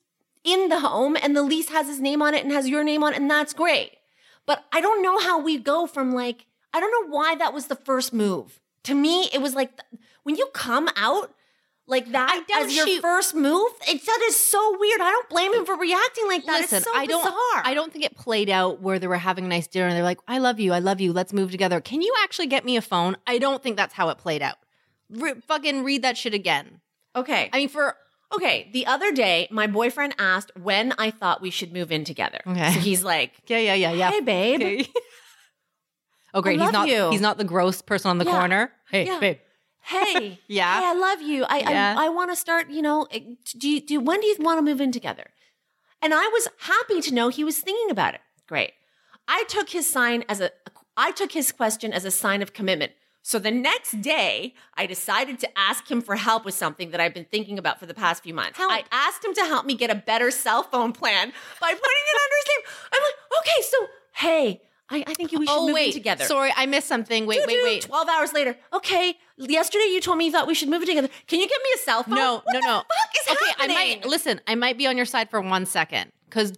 [0.45, 3.03] in the home and the lease has his name on it and has your name
[3.03, 3.93] on it, and that's great.
[4.47, 7.67] But I don't know how we go from like, I don't know why that was
[7.67, 8.61] the first move.
[8.85, 9.81] To me, it was like
[10.23, 11.35] when you come out
[11.87, 15.01] like that as your shoot- first move, it that is so weird.
[15.01, 16.63] I don't blame him for reacting like that.
[16.63, 17.23] Listen, it's so I don't.
[17.23, 17.63] bizarre.
[17.65, 20.03] I don't think it played out where they were having a nice dinner and they're
[20.03, 22.77] like, "I love you, I love you, let's move together." Can you actually get me
[22.77, 23.17] a phone?
[23.27, 24.57] I don't think that's how it played out.
[25.11, 26.81] Re- fucking read that shit again.
[27.15, 27.51] Okay.
[27.53, 27.97] I mean, for
[28.35, 32.41] Okay, the other day, my boyfriend asked when I thought we should move in together.
[32.47, 32.73] Okay.
[32.73, 34.11] So he's like, Yeah, yeah, yeah, yeah.
[34.11, 34.89] "Hey, babe, Okay.
[36.35, 36.61] oh, great.
[36.61, 36.89] he's not.
[36.89, 37.11] you.
[37.11, 38.33] He's not the gross person on the Yeah.
[38.39, 38.73] corner.
[38.91, 39.21] Hey, Yeah.
[39.21, 39.39] babe.
[39.85, 40.81] Hey, Yeah.
[40.81, 41.45] hey, I love you.
[41.45, 41.95] I Yeah.
[41.97, 42.71] I, I want to start.
[42.71, 43.21] You know, eh,
[43.59, 45.31] do you, do when do you want to move in together?
[46.03, 48.21] And I was happy to know he was thinking about it.
[48.47, 48.73] Great.
[49.27, 50.51] I took his sign as a
[50.97, 52.93] I took his question as a sign of commitment.
[53.23, 57.15] So the next day, I decided to ask him for help with something that I've
[57.15, 58.59] been thinking about for the past few months.
[58.59, 58.71] Help.
[58.71, 62.21] I asked him to help me get a better cell phone plan by putting it
[62.23, 62.67] under his name.
[62.93, 66.25] I'm like, okay, so hey, I, I think we should Oh move wait, in together.
[66.25, 67.25] sorry, I missed something.
[67.27, 67.83] Wait, wait, wait.
[67.83, 68.55] 12 hours later.
[68.73, 71.09] Okay, yesterday you told me you thought we should move in together.
[71.27, 72.15] Can you give me a cell phone?
[72.17, 72.77] No, What no, the no.
[72.77, 72.87] fuck
[73.27, 73.77] is okay, happening?
[73.77, 74.41] I might listen.
[74.47, 76.53] I might be on your side for one second because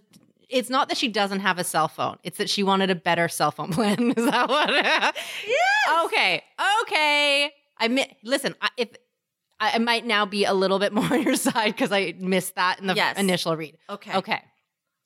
[0.49, 3.29] it's not that she doesn't have a cell phone; it's that she wanted a better
[3.29, 4.11] cell phone plan.
[4.11, 4.69] is that what?
[4.71, 6.05] yes.
[6.05, 6.43] Okay.
[6.81, 7.51] Okay.
[7.79, 8.55] I mi- listen.
[8.61, 8.89] I, if
[9.59, 12.55] I, I might now be a little bit more on your side because I missed
[12.55, 13.17] that in the Yes.
[13.17, 13.77] initial read.
[13.89, 14.15] Okay.
[14.17, 14.41] Okay.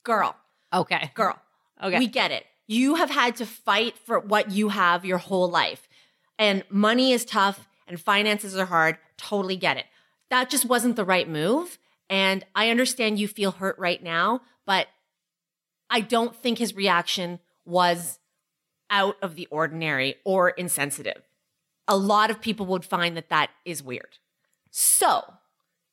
[0.03, 0.35] Girl,
[0.73, 1.11] Okay.
[1.13, 1.37] girl.
[1.83, 1.99] Okay.
[1.99, 2.45] We get it.
[2.71, 5.89] You have had to fight for what you have your whole life.
[6.39, 8.97] And money is tough and finances are hard.
[9.17, 9.87] Totally get it.
[10.29, 11.77] That just wasn't the right move.
[12.09, 14.87] And I understand you feel hurt right now, but
[15.89, 18.19] I don't think his reaction was
[18.89, 21.23] out of the ordinary or insensitive.
[21.89, 24.17] A lot of people would find that that is weird.
[24.69, 25.25] So,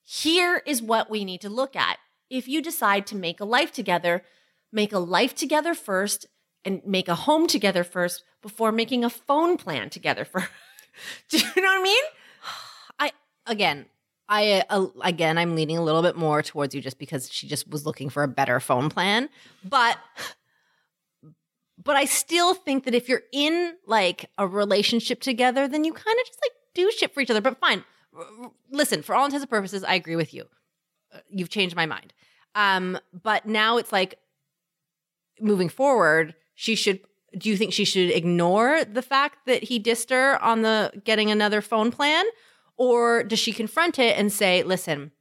[0.05, 1.99] here is what we need to look at.
[2.31, 4.23] If you decide to make a life together,
[4.71, 6.29] make a life together first
[6.65, 10.49] and make a home together first before making a phone plan together for
[11.29, 12.05] Do you know what I mean?
[12.99, 13.13] I
[13.47, 13.87] again,
[14.29, 17.69] I uh, again, I'm leaning a little bit more towards you just because she just
[17.69, 19.29] was looking for a better phone plan,
[19.65, 19.99] but
[21.83, 26.17] but I still think that if you're in like a relationship together, then you kind
[26.21, 27.41] of just like do shit for each other.
[27.41, 27.85] But fine,
[28.71, 30.45] listen, for all intents and purposes, I agree with you.
[31.15, 32.13] Uh, You've changed my mind.
[32.55, 34.19] Um, but now it's like
[35.41, 37.01] moving forward, she should.
[37.37, 41.31] Do you think she should ignore the fact that he dissed her on the getting
[41.31, 42.25] another phone plan?
[42.77, 45.13] Or does she confront it and say, listen,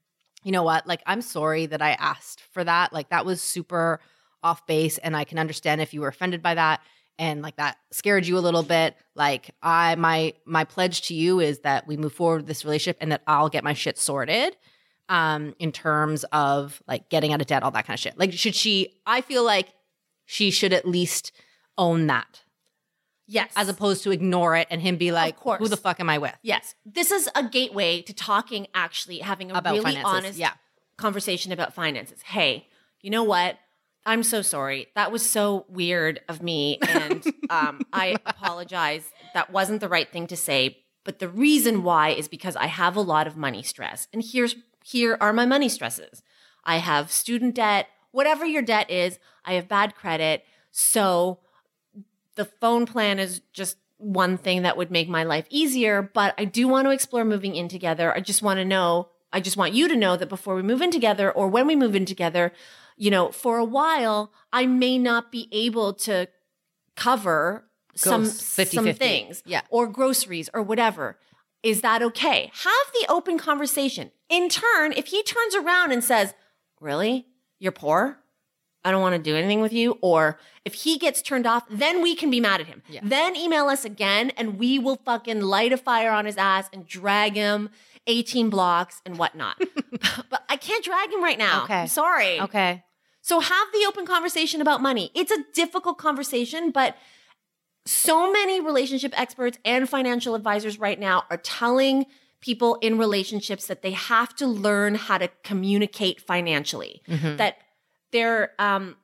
[0.43, 0.87] you know what?
[0.87, 2.91] Like, I'm sorry that I asked for that.
[2.91, 3.99] Like, that was super
[4.41, 4.97] off base.
[4.97, 6.81] And I can understand if you were offended by that
[7.19, 8.95] and like that scared you a little bit.
[9.13, 12.97] Like, I, my, my pledge to you is that we move forward with this relationship
[12.99, 14.55] and that I'll get my shit sorted
[15.09, 18.17] um, in terms of like getting out of debt, all that kind of shit.
[18.17, 19.67] Like, should she, I feel like
[20.27, 21.31] she should at least
[21.79, 22.43] own that
[23.25, 23.51] Yes.
[23.55, 25.59] as opposed to ignore it and him be like, course.
[25.59, 26.35] who the fuck am I with?
[26.43, 26.75] Yes.
[26.85, 30.53] This is a gateway to talking, actually having a About really finances, honest yeah.
[30.97, 32.21] conversation about finances.
[32.21, 32.67] Hey,
[33.01, 33.57] you know what?
[34.05, 34.87] I'm so sorry.
[34.95, 36.77] That was so weird of me.
[36.87, 39.11] And um, I apologize.
[39.33, 40.77] That wasn't the right thing to say.
[41.03, 44.07] But the reason why is because I have a lot of money stress.
[44.13, 46.23] And here's here are my money stresses.
[46.63, 50.43] I have student debt, whatever your debt is, I have bad credit.
[50.71, 51.39] So
[52.35, 56.45] the phone plan is just one thing that would make my life easier, but I
[56.45, 58.13] do want to explore moving in together.
[58.15, 60.81] I just want to know, I just want you to know that before we move
[60.83, 62.51] in together or when we move in together,
[62.95, 66.27] you know, for a while, I may not be able to
[66.95, 67.63] cover
[67.95, 68.71] some, Goes 50-50.
[68.73, 69.61] some things Yeah.
[69.71, 71.17] or groceries or whatever.
[71.63, 72.51] Is that okay?
[72.53, 74.11] Have the open conversation.
[74.29, 76.33] In turn, if he turns around and says,
[76.79, 77.25] Really?
[77.57, 78.19] You're poor?
[78.87, 79.97] I don't want to do anything with you.
[79.99, 82.81] Or if he gets turned off, then we can be mad at him.
[82.87, 83.01] Yeah.
[83.03, 86.87] Then email us again and we will fucking light a fire on his ass and
[86.87, 87.69] drag him
[88.07, 89.61] 18 blocks and whatnot.
[90.29, 91.65] but I can't drag him right now.
[91.65, 91.81] Okay.
[91.81, 92.39] I'm sorry.
[92.39, 92.85] Okay.
[93.21, 95.11] So have the open conversation about money.
[95.13, 96.95] It's a difficult conversation, but
[97.85, 102.05] so many relationship experts and financial advisors right now are telling
[102.39, 107.01] people in relationships that they have to learn how to communicate financially.
[107.07, 107.35] Mm-hmm.
[107.37, 107.57] That
[108.11, 108.95] they're um,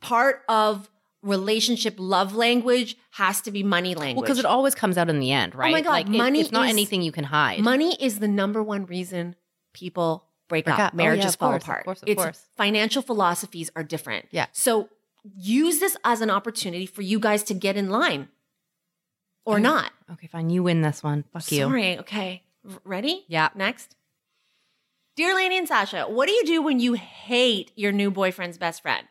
[0.00, 0.88] part of
[1.22, 4.16] relationship love language has to be money language.
[4.16, 5.68] Well, because it always comes out in the end, right?
[5.70, 7.60] Oh my God, like, it- money it's not is- anything you can hide.
[7.60, 9.34] Money is the number one reason
[9.72, 10.80] people break, Break up.
[10.88, 10.90] up.
[10.94, 11.84] Oh, Marriages yeah, of fall course, of apart.
[11.84, 12.48] course, of it's course.
[12.56, 14.26] financial philosophies are different.
[14.30, 14.46] Yeah.
[14.52, 14.90] So
[15.34, 18.28] use this as an opportunity for you guys to get in line
[19.46, 19.62] or Okay.
[19.62, 19.92] not.
[20.12, 20.50] okay, fine.
[20.50, 21.24] You win this one.
[21.32, 21.60] Fuck you.
[21.64, 21.98] Sorry.
[22.00, 22.42] Okay.
[22.84, 23.24] Ready?
[23.28, 23.48] Yeah.
[23.54, 23.96] Next.
[25.16, 28.82] Dear Lainey and Sasha, what do you do when you hate your new boyfriend's best
[28.82, 29.06] friend?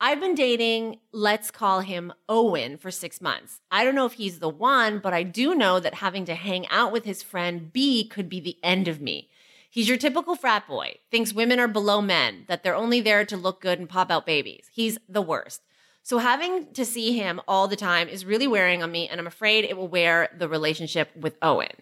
[0.00, 3.60] I've been dating, let's call him Owen, for six months.
[3.68, 6.68] I don't know if he's the one, but I do know that having to hang
[6.68, 9.30] out with his friend B could be the end of me.
[9.68, 13.36] He's your typical frat boy, thinks women are below men, that they're only there to
[13.36, 14.70] look good and pop out babies.
[14.72, 15.62] He's the worst.
[16.04, 19.26] So having to see him all the time is really wearing on me, and I'm
[19.26, 21.74] afraid it will wear the relationship with Owen.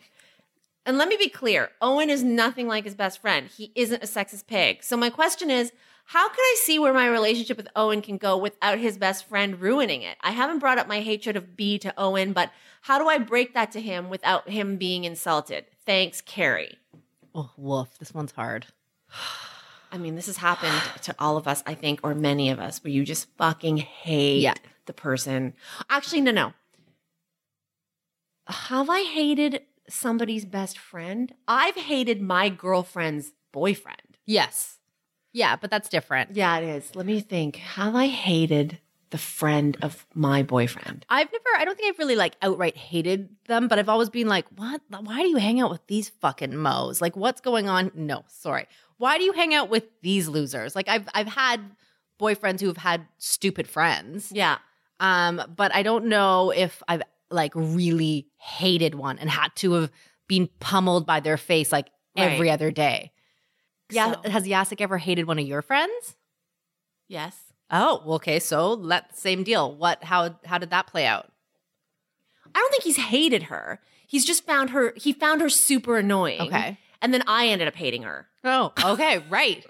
[0.91, 3.47] And let me be clear Owen is nothing like his best friend.
[3.47, 4.83] He isn't a sexist pig.
[4.83, 5.71] So, my question is
[6.07, 9.61] how can I see where my relationship with Owen can go without his best friend
[9.61, 10.17] ruining it?
[10.21, 13.55] I haven't brought up my hatred of B to Owen, but how do I break
[13.55, 15.67] that to him without him being insulted?
[15.87, 16.77] Thanks, Carrie.
[17.37, 17.97] Oh, woof.
[18.01, 18.67] This one's hard.
[19.93, 22.83] I mean, this has happened to all of us, I think, or many of us,
[22.83, 24.55] where you just fucking hate Yeah.
[24.87, 25.55] the person.
[25.89, 26.53] Actually, no, no.
[28.49, 31.33] Have I hated somebody's best friend?
[31.47, 34.19] I've hated my girlfriend's boyfriend.
[34.27, 34.79] Yes.
[35.33, 36.35] Yeah, but that's different.
[36.37, 36.95] Yeah, it is.
[36.97, 37.57] Let me think.
[37.57, 38.79] Have I hated
[39.11, 41.05] the friend of my boyfriend?
[41.09, 44.29] I've never, I don't think I've really like outright hated them, but I've always been
[44.29, 44.81] like, what?
[44.89, 47.01] Why do you hang out with these fucking mo's?
[47.01, 47.91] Like, what's going on?
[47.95, 48.67] No, sorry.
[48.99, 50.75] Why do you hang out with these losers?
[50.75, 51.61] Like, I've, I've had
[52.21, 54.31] boyfriends who have had stupid friends.
[54.33, 54.59] Yeah.
[55.01, 59.91] Um, but I don't know if I've like really hated one and had to have
[60.29, 62.55] been pummeled by their face like every Right.
[62.55, 63.13] other day.
[63.91, 66.17] Yeah, So- has Yasik ever hated one of your friends?
[67.09, 67.37] Yes.
[67.71, 68.39] Oh, okay.
[68.39, 69.75] So let same deal.
[69.75, 70.05] What?
[70.05, 70.37] How?
[70.45, 71.31] How did that play out?
[72.55, 73.81] I don't think he's hated her.
[74.07, 76.41] He's just found her, he found her super annoying.
[76.41, 76.79] Okay.
[77.01, 78.27] And then I ended up hating her.
[78.43, 79.19] Oh, okay.
[79.31, 79.65] right.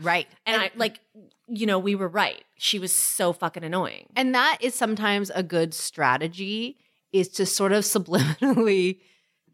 [0.00, 0.26] Right.
[0.46, 1.00] And I like,
[1.48, 2.42] you know, we were right.
[2.58, 4.06] She was so fucking annoying.
[4.16, 6.76] And that is sometimes a good strategy
[7.12, 8.98] is to sort of subliminally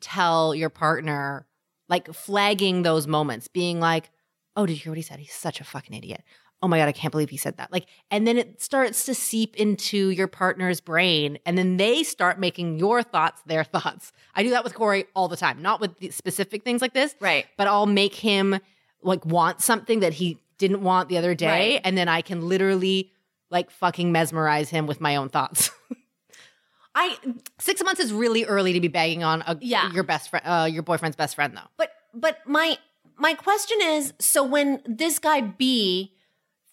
[0.00, 1.46] tell your partner,
[1.88, 4.10] like flagging those moments, being like,
[4.56, 5.18] oh, did you hear what he said?
[5.18, 6.22] He's such a fucking idiot.
[6.62, 7.70] Oh my God, I can't believe he said that.
[7.70, 12.38] Like, and then it starts to seep into your partner's brain, and then they start
[12.40, 14.12] making your thoughts their thoughts.
[14.34, 17.14] I do that with Corey all the time, not with the specific things like this,
[17.20, 17.44] Right.
[17.58, 18.58] but I'll make him
[19.02, 21.80] like want something that he didn't want the other day, Right.
[21.84, 23.12] and then I can literally
[23.50, 25.70] like fucking mesmerize him with my own thoughts.
[26.94, 27.16] I
[27.58, 29.90] Six months is really early to be bagging on a, Yeah.
[29.92, 31.68] your best friend, uh, your boyfriend's best friend, though.
[31.76, 32.78] but but my
[33.16, 36.12] my question is so when this guy B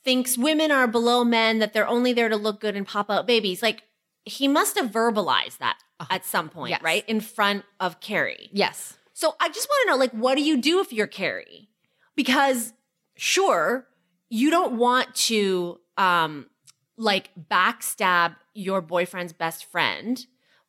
[0.04, 3.26] thinks women are below men that they're only there to look good and pop out
[3.28, 3.84] babies, like
[4.26, 5.78] he must have verbalized that
[6.10, 6.82] at some point, Yes.
[6.82, 7.04] right?
[7.08, 8.50] In front of Carrie.
[8.52, 11.70] Yes, So I just want to know, like, what do you do if you're Carrie?
[12.16, 12.74] Because
[13.22, 13.88] sure,
[14.30, 16.48] you don't want to um
[16.98, 20.26] like backstab your boyfriend's best friend,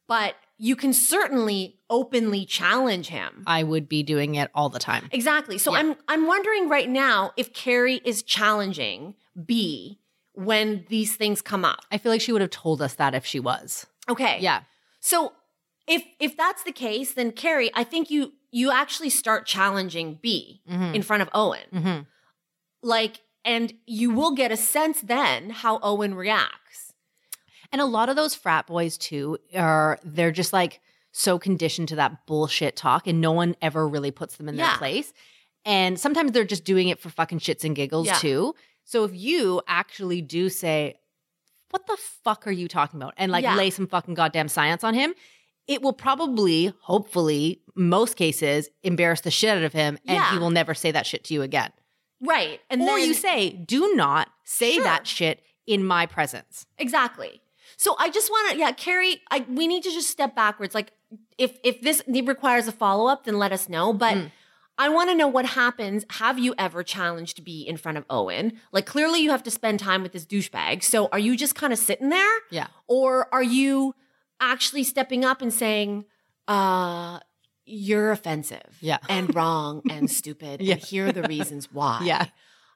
[0.06, 3.42] but you can certainly openly challenge him.
[3.46, 5.08] I would be doing it all the time.
[5.12, 5.56] Exactly.
[5.58, 5.78] So Yeah.
[5.80, 9.14] I'm I'm wondering right now if Carrie is challenging
[9.46, 9.98] B
[10.34, 11.80] when these things come up.
[11.90, 13.86] I feel like she would have told us that if she was.
[14.08, 14.38] Okay.
[14.40, 14.62] Yeah,
[15.00, 15.32] So
[15.86, 20.60] if if that's the case, then Carrie, I think you you actually start challenging B
[20.70, 20.94] Mhm.
[20.94, 21.66] in front of Owen.
[21.72, 21.98] hmm
[22.82, 26.92] Like, and you will get a sense then how Owen reacts.
[27.70, 30.80] And a lot of those frat boys too are they're just like
[31.12, 34.74] so conditioned to that bullshit talk, and no one ever really puts them in their
[34.76, 35.12] place.
[35.64, 38.14] And sometimes they're just doing it for fucking shits and giggles Yeah.
[38.14, 38.54] too.
[38.84, 40.96] So if you actually do say,
[41.70, 43.54] "What the fuck are you talking about?" and like Yeah.
[43.56, 45.14] lay some fucking goddamn science on him,
[45.68, 50.32] it will probably, hopefully, most cases, embarrass the shit out of him, and Yeah.
[50.32, 51.72] he will never say that shit to you again.
[52.22, 52.60] Right.
[52.70, 54.84] And or then you say, "Do not say Sure.
[54.84, 57.42] that shit in my presence." Exactly.
[57.76, 60.74] So I just want to, yeah, Carrie, I, we need to just step backwards.
[60.74, 60.92] Like,
[61.38, 63.92] if if this requires a follow up, then let us know.
[63.92, 64.30] But Mm.
[64.78, 66.04] I want to know what happens.
[66.12, 68.58] Have you ever challenged B in front of Owen?
[68.72, 70.82] Like, clearly you have to spend time with this douchebag.
[70.82, 72.34] So are you just kind of sitting there?
[72.50, 72.68] Yeah.
[72.86, 73.94] Or are you
[74.40, 76.06] actually stepping up and saying,
[76.48, 77.20] uh,
[77.72, 78.98] you're offensive Yeah.
[79.08, 80.60] and wrong and stupid.
[80.60, 80.74] Yeah.
[80.74, 82.00] And here are the reasons why.
[82.04, 82.26] Yeah.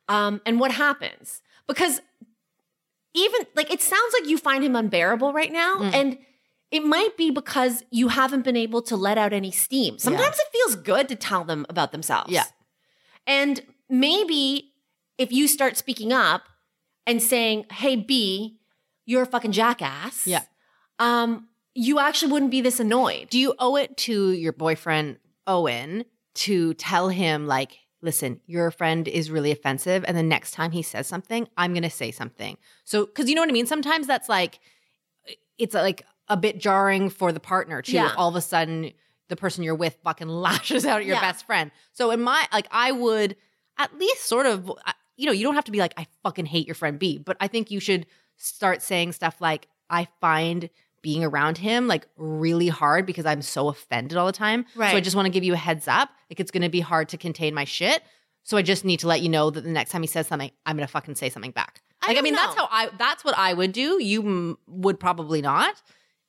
[0.09, 1.43] Um, and what happens?
[1.67, 2.01] Because
[3.15, 5.77] even like it sounds like you find him unbearable right now.
[5.79, 5.95] Mm.
[5.95, 6.19] And
[6.71, 9.99] it might be because you haven't been able to let out any steam.
[9.99, 12.31] Sometimes it feels good to tell them about themselves.
[12.31, 12.45] Yeah.
[13.27, 14.73] And maybe
[15.19, 16.43] if you start speaking up
[17.07, 18.59] and saying, hey, B,
[19.07, 20.27] you're a fucking jackass.
[20.27, 20.43] Yeah.
[20.99, 23.29] Um, you actually wouldn't be this annoyed.
[23.31, 26.05] Do you owe it to your boyfriend, Owen,
[26.37, 30.05] to tell him, like, listen, your friend is really offensive.
[30.09, 32.57] And the next time he says something, I'm going to say something.
[32.85, 33.67] So, because you know what I mean?
[33.67, 34.59] Sometimes that's like,
[35.59, 37.93] it's like a bit jarring for the partner too.
[37.93, 38.13] Yeah.
[38.17, 38.93] All of a sudden
[39.29, 41.21] the person you're with fucking lashes out at your Yeah.
[41.21, 41.71] best friend.
[41.93, 43.37] So, in my, like, I would
[43.79, 44.71] at least sort of,
[45.17, 47.37] you know, you don't have to be like, I fucking hate your friend B, but
[47.41, 48.07] I think you should
[48.37, 50.69] start saying stuff like, I find
[51.07, 54.67] being around him like really hard because I'm so offended all the time.
[54.75, 54.91] Right.
[54.91, 56.09] So I just want to give you a heads up.
[56.29, 58.03] Like it's going to be hard to contain my shit.
[58.43, 60.51] So I just need to let you know that the next time he says something,
[60.67, 61.81] I'm going to fucking say something back.
[62.03, 64.03] I Like I, mean, that's how I that's what I would do.
[64.03, 65.81] You m- would probably not.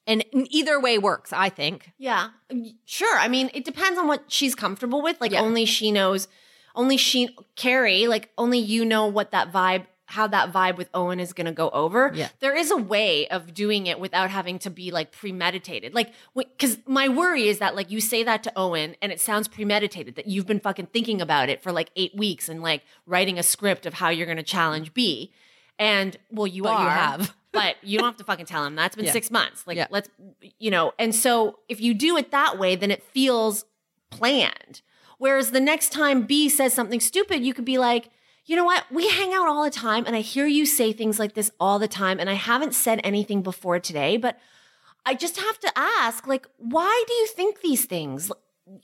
[0.06, 1.92] And either way works, I think.
[1.98, 3.18] Yeah, um, sure.
[3.18, 5.20] I mean, it depends on what she's comfortable with.
[5.20, 5.42] Like, Yeah.
[5.42, 6.28] only she knows,
[6.76, 11.20] only she, Carrie, like, only you know what that vibe, how that vibe with Owen
[11.20, 12.12] is going to go over.
[12.14, 12.30] Yeah.
[12.40, 15.94] There is a way of doing it without having to be like premeditated.
[15.94, 19.50] Like, because my worry is that, like, you say that to Owen and it sounds
[19.50, 23.38] premeditated, that you've been fucking thinking about it for like eight weeks and like writing
[23.38, 25.34] a script of how you're going to challenge B.
[25.78, 27.36] And, well, you But you have.
[27.52, 28.76] but you don't have to fucking tell him.
[28.76, 29.12] That's been Yeah.
[29.12, 29.68] six months.
[29.68, 29.88] Like, Yeah.
[29.90, 30.10] let's,
[30.58, 33.66] you know, and so if you do it that way, then it feels
[34.10, 34.82] planned.
[35.18, 38.10] Whereas the next time B says something stupid, you could be like,
[38.48, 38.86] you know what?
[38.90, 41.80] We hang out all the time, and I hear you say things like this all
[41.80, 44.40] the time, and I haven't said anything before today, but
[45.06, 48.32] I just have to ask, like, why do you think these things?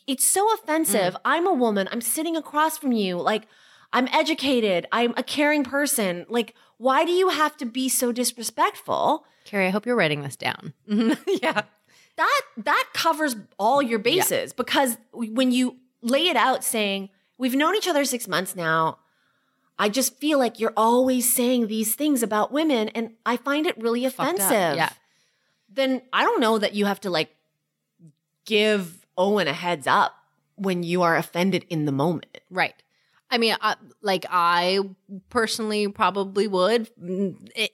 [0.06, 0.54] It's so mm.
[0.56, 1.16] offensive.
[1.24, 1.88] I'm a woman.
[1.92, 3.18] I'm sitting across from you.
[3.18, 3.48] Like,
[3.94, 4.86] I'm educated.
[4.92, 6.26] I'm a caring person.
[6.28, 9.26] Like, why do you have to be so disrespectful?
[9.46, 10.74] Carrie, I hope you're writing this down.
[10.88, 11.64] yeah.
[12.18, 17.76] that that covers all your bases because when you lay it out saying we've known
[17.76, 19.00] each other 6 months now
[19.84, 23.78] I just feel like you're always saying these things about women and I find it
[23.78, 24.78] really offensive.
[24.78, 24.88] Yeah.
[25.68, 27.36] Then I don't know that you have to like
[28.46, 30.16] give Owen a heads up
[30.56, 32.38] when you are offended in the moment.
[32.50, 32.74] Right.
[33.30, 34.80] I mean, I, like I
[35.30, 36.90] personally probably would.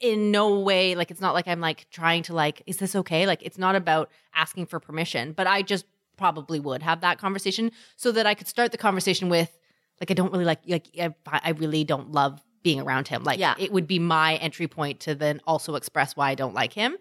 [0.01, 3.27] In no way, like it's not like I'm like trying to like, is this okay?
[3.27, 5.85] Like it's not about asking for permission, but I just
[6.17, 9.55] probably would have that conversation so that I could start the conversation with,
[9.99, 13.23] like, I don't really like, like I, I really don't love being around him.
[13.23, 13.55] Like, Yeah.
[13.57, 16.97] it would be my entry point to then also express why I don't like him.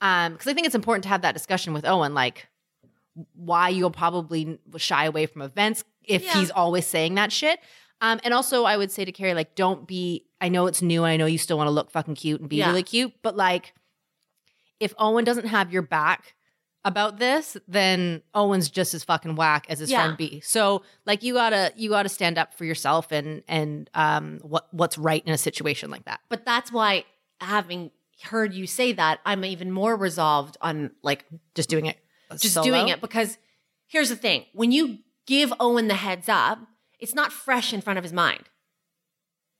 [0.00, 2.48] Um, because I think it's important to have that discussion with Owen, like
[3.34, 6.34] why you'll probably shy away from events if Yeah.
[6.34, 7.58] he's always saying that shit.
[8.02, 10.26] Um, and also, I would say to Carrie, like, don't be.
[10.38, 12.50] I know it's new, and I know you still want to look fucking cute and
[12.50, 12.68] be Yeah.
[12.68, 13.72] really cute, but like,
[14.80, 16.34] if Owen doesn't have your back
[16.86, 20.04] about this, then Owen's just as fucking whack as his Yeah.
[20.04, 20.40] friend B.
[20.40, 24.96] So, like, you gotta you gotta stand up for yourself and and um what what's
[24.96, 26.20] right in a situation like that.
[26.28, 27.04] But that's why
[27.40, 27.90] having
[28.22, 31.24] heard you say that, I'm even more resolved on like
[31.54, 31.98] Just doing it,
[32.38, 32.64] just solo.
[32.66, 33.36] doing it because
[33.88, 36.60] here's the thing when you give Owen the heads up,
[37.00, 38.44] it's not fresh in front of his mind.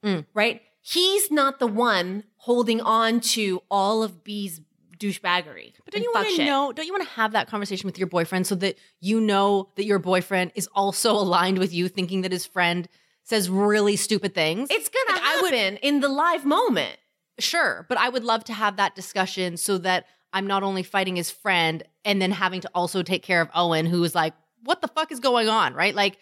[0.04, 0.26] Mm.
[0.32, 0.62] Right?
[0.80, 4.60] He's not the one holding on to all of B's
[4.98, 5.74] douchebaggery.
[5.84, 6.72] But don't you want to know?
[6.72, 9.84] Don't you want to have that conversation with your boyfriend so that you know that
[9.84, 12.88] your boyfriend is also aligned with you, thinking that his friend
[13.24, 14.68] says really stupid things?
[14.70, 16.96] It's gonna Like, I would- happen in the live moment.
[17.38, 21.16] sure, but I would love to have that discussion so that I'm not only fighting
[21.16, 24.34] his friend and then having to also take care of Owen, who is like,
[24.64, 25.94] "What the fuck is going on?" Right?
[25.94, 26.18] Like,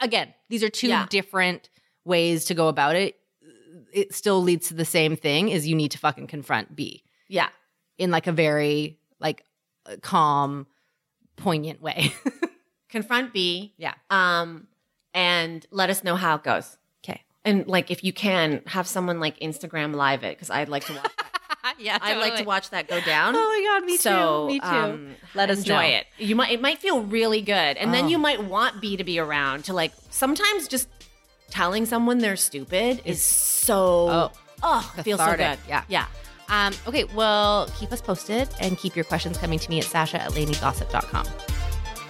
[0.00, 1.06] again, these are two Yeah.
[1.10, 1.68] different
[2.04, 3.16] ways to go about it.
[3.92, 7.48] It still leads to the same thing: is you need to fucking confront B Yeah.
[7.98, 9.44] In like a very like
[9.86, 10.66] uh, calm,
[11.36, 12.12] poignant way.
[12.88, 13.74] Confront B.
[13.76, 13.94] yeah.
[14.10, 14.66] Um,
[15.12, 16.76] and let us know how it goes.
[17.04, 17.22] Okay.
[17.44, 20.92] And like if you can have someone like Instagram live it, because I'd like to
[20.94, 21.74] watch that.
[21.78, 21.98] yeah.
[22.00, 23.34] I'd like to watch that go down.
[23.36, 24.54] Oh my god, me so, too.
[24.54, 24.66] Me too.
[24.66, 25.96] um, Let us enjoy know.
[25.98, 26.06] it.
[26.18, 28.08] You might it might feel really good, and then Oh.
[28.08, 29.92] you might want B to be around to like.
[30.10, 30.88] Sometimes just
[31.50, 33.76] telling someone they're stupid is so
[34.08, 34.32] Oh.
[34.62, 35.58] oh, feels so good.
[35.68, 35.82] Yeah.
[35.88, 36.06] yeah.
[36.48, 40.22] Um, okay, well, keep us posted and keep your questions coming to me at Sasha
[40.22, 41.26] at LaineyGossip.com.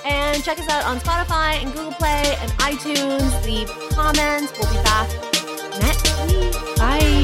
[0.04, 3.44] And check us out on Spotify and Google Play and iTunes.
[3.46, 4.52] Leave comments.
[4.58, 5.08] We'll be back
[5.80, 6.76] next week.
[6.76, 7.23] Bye.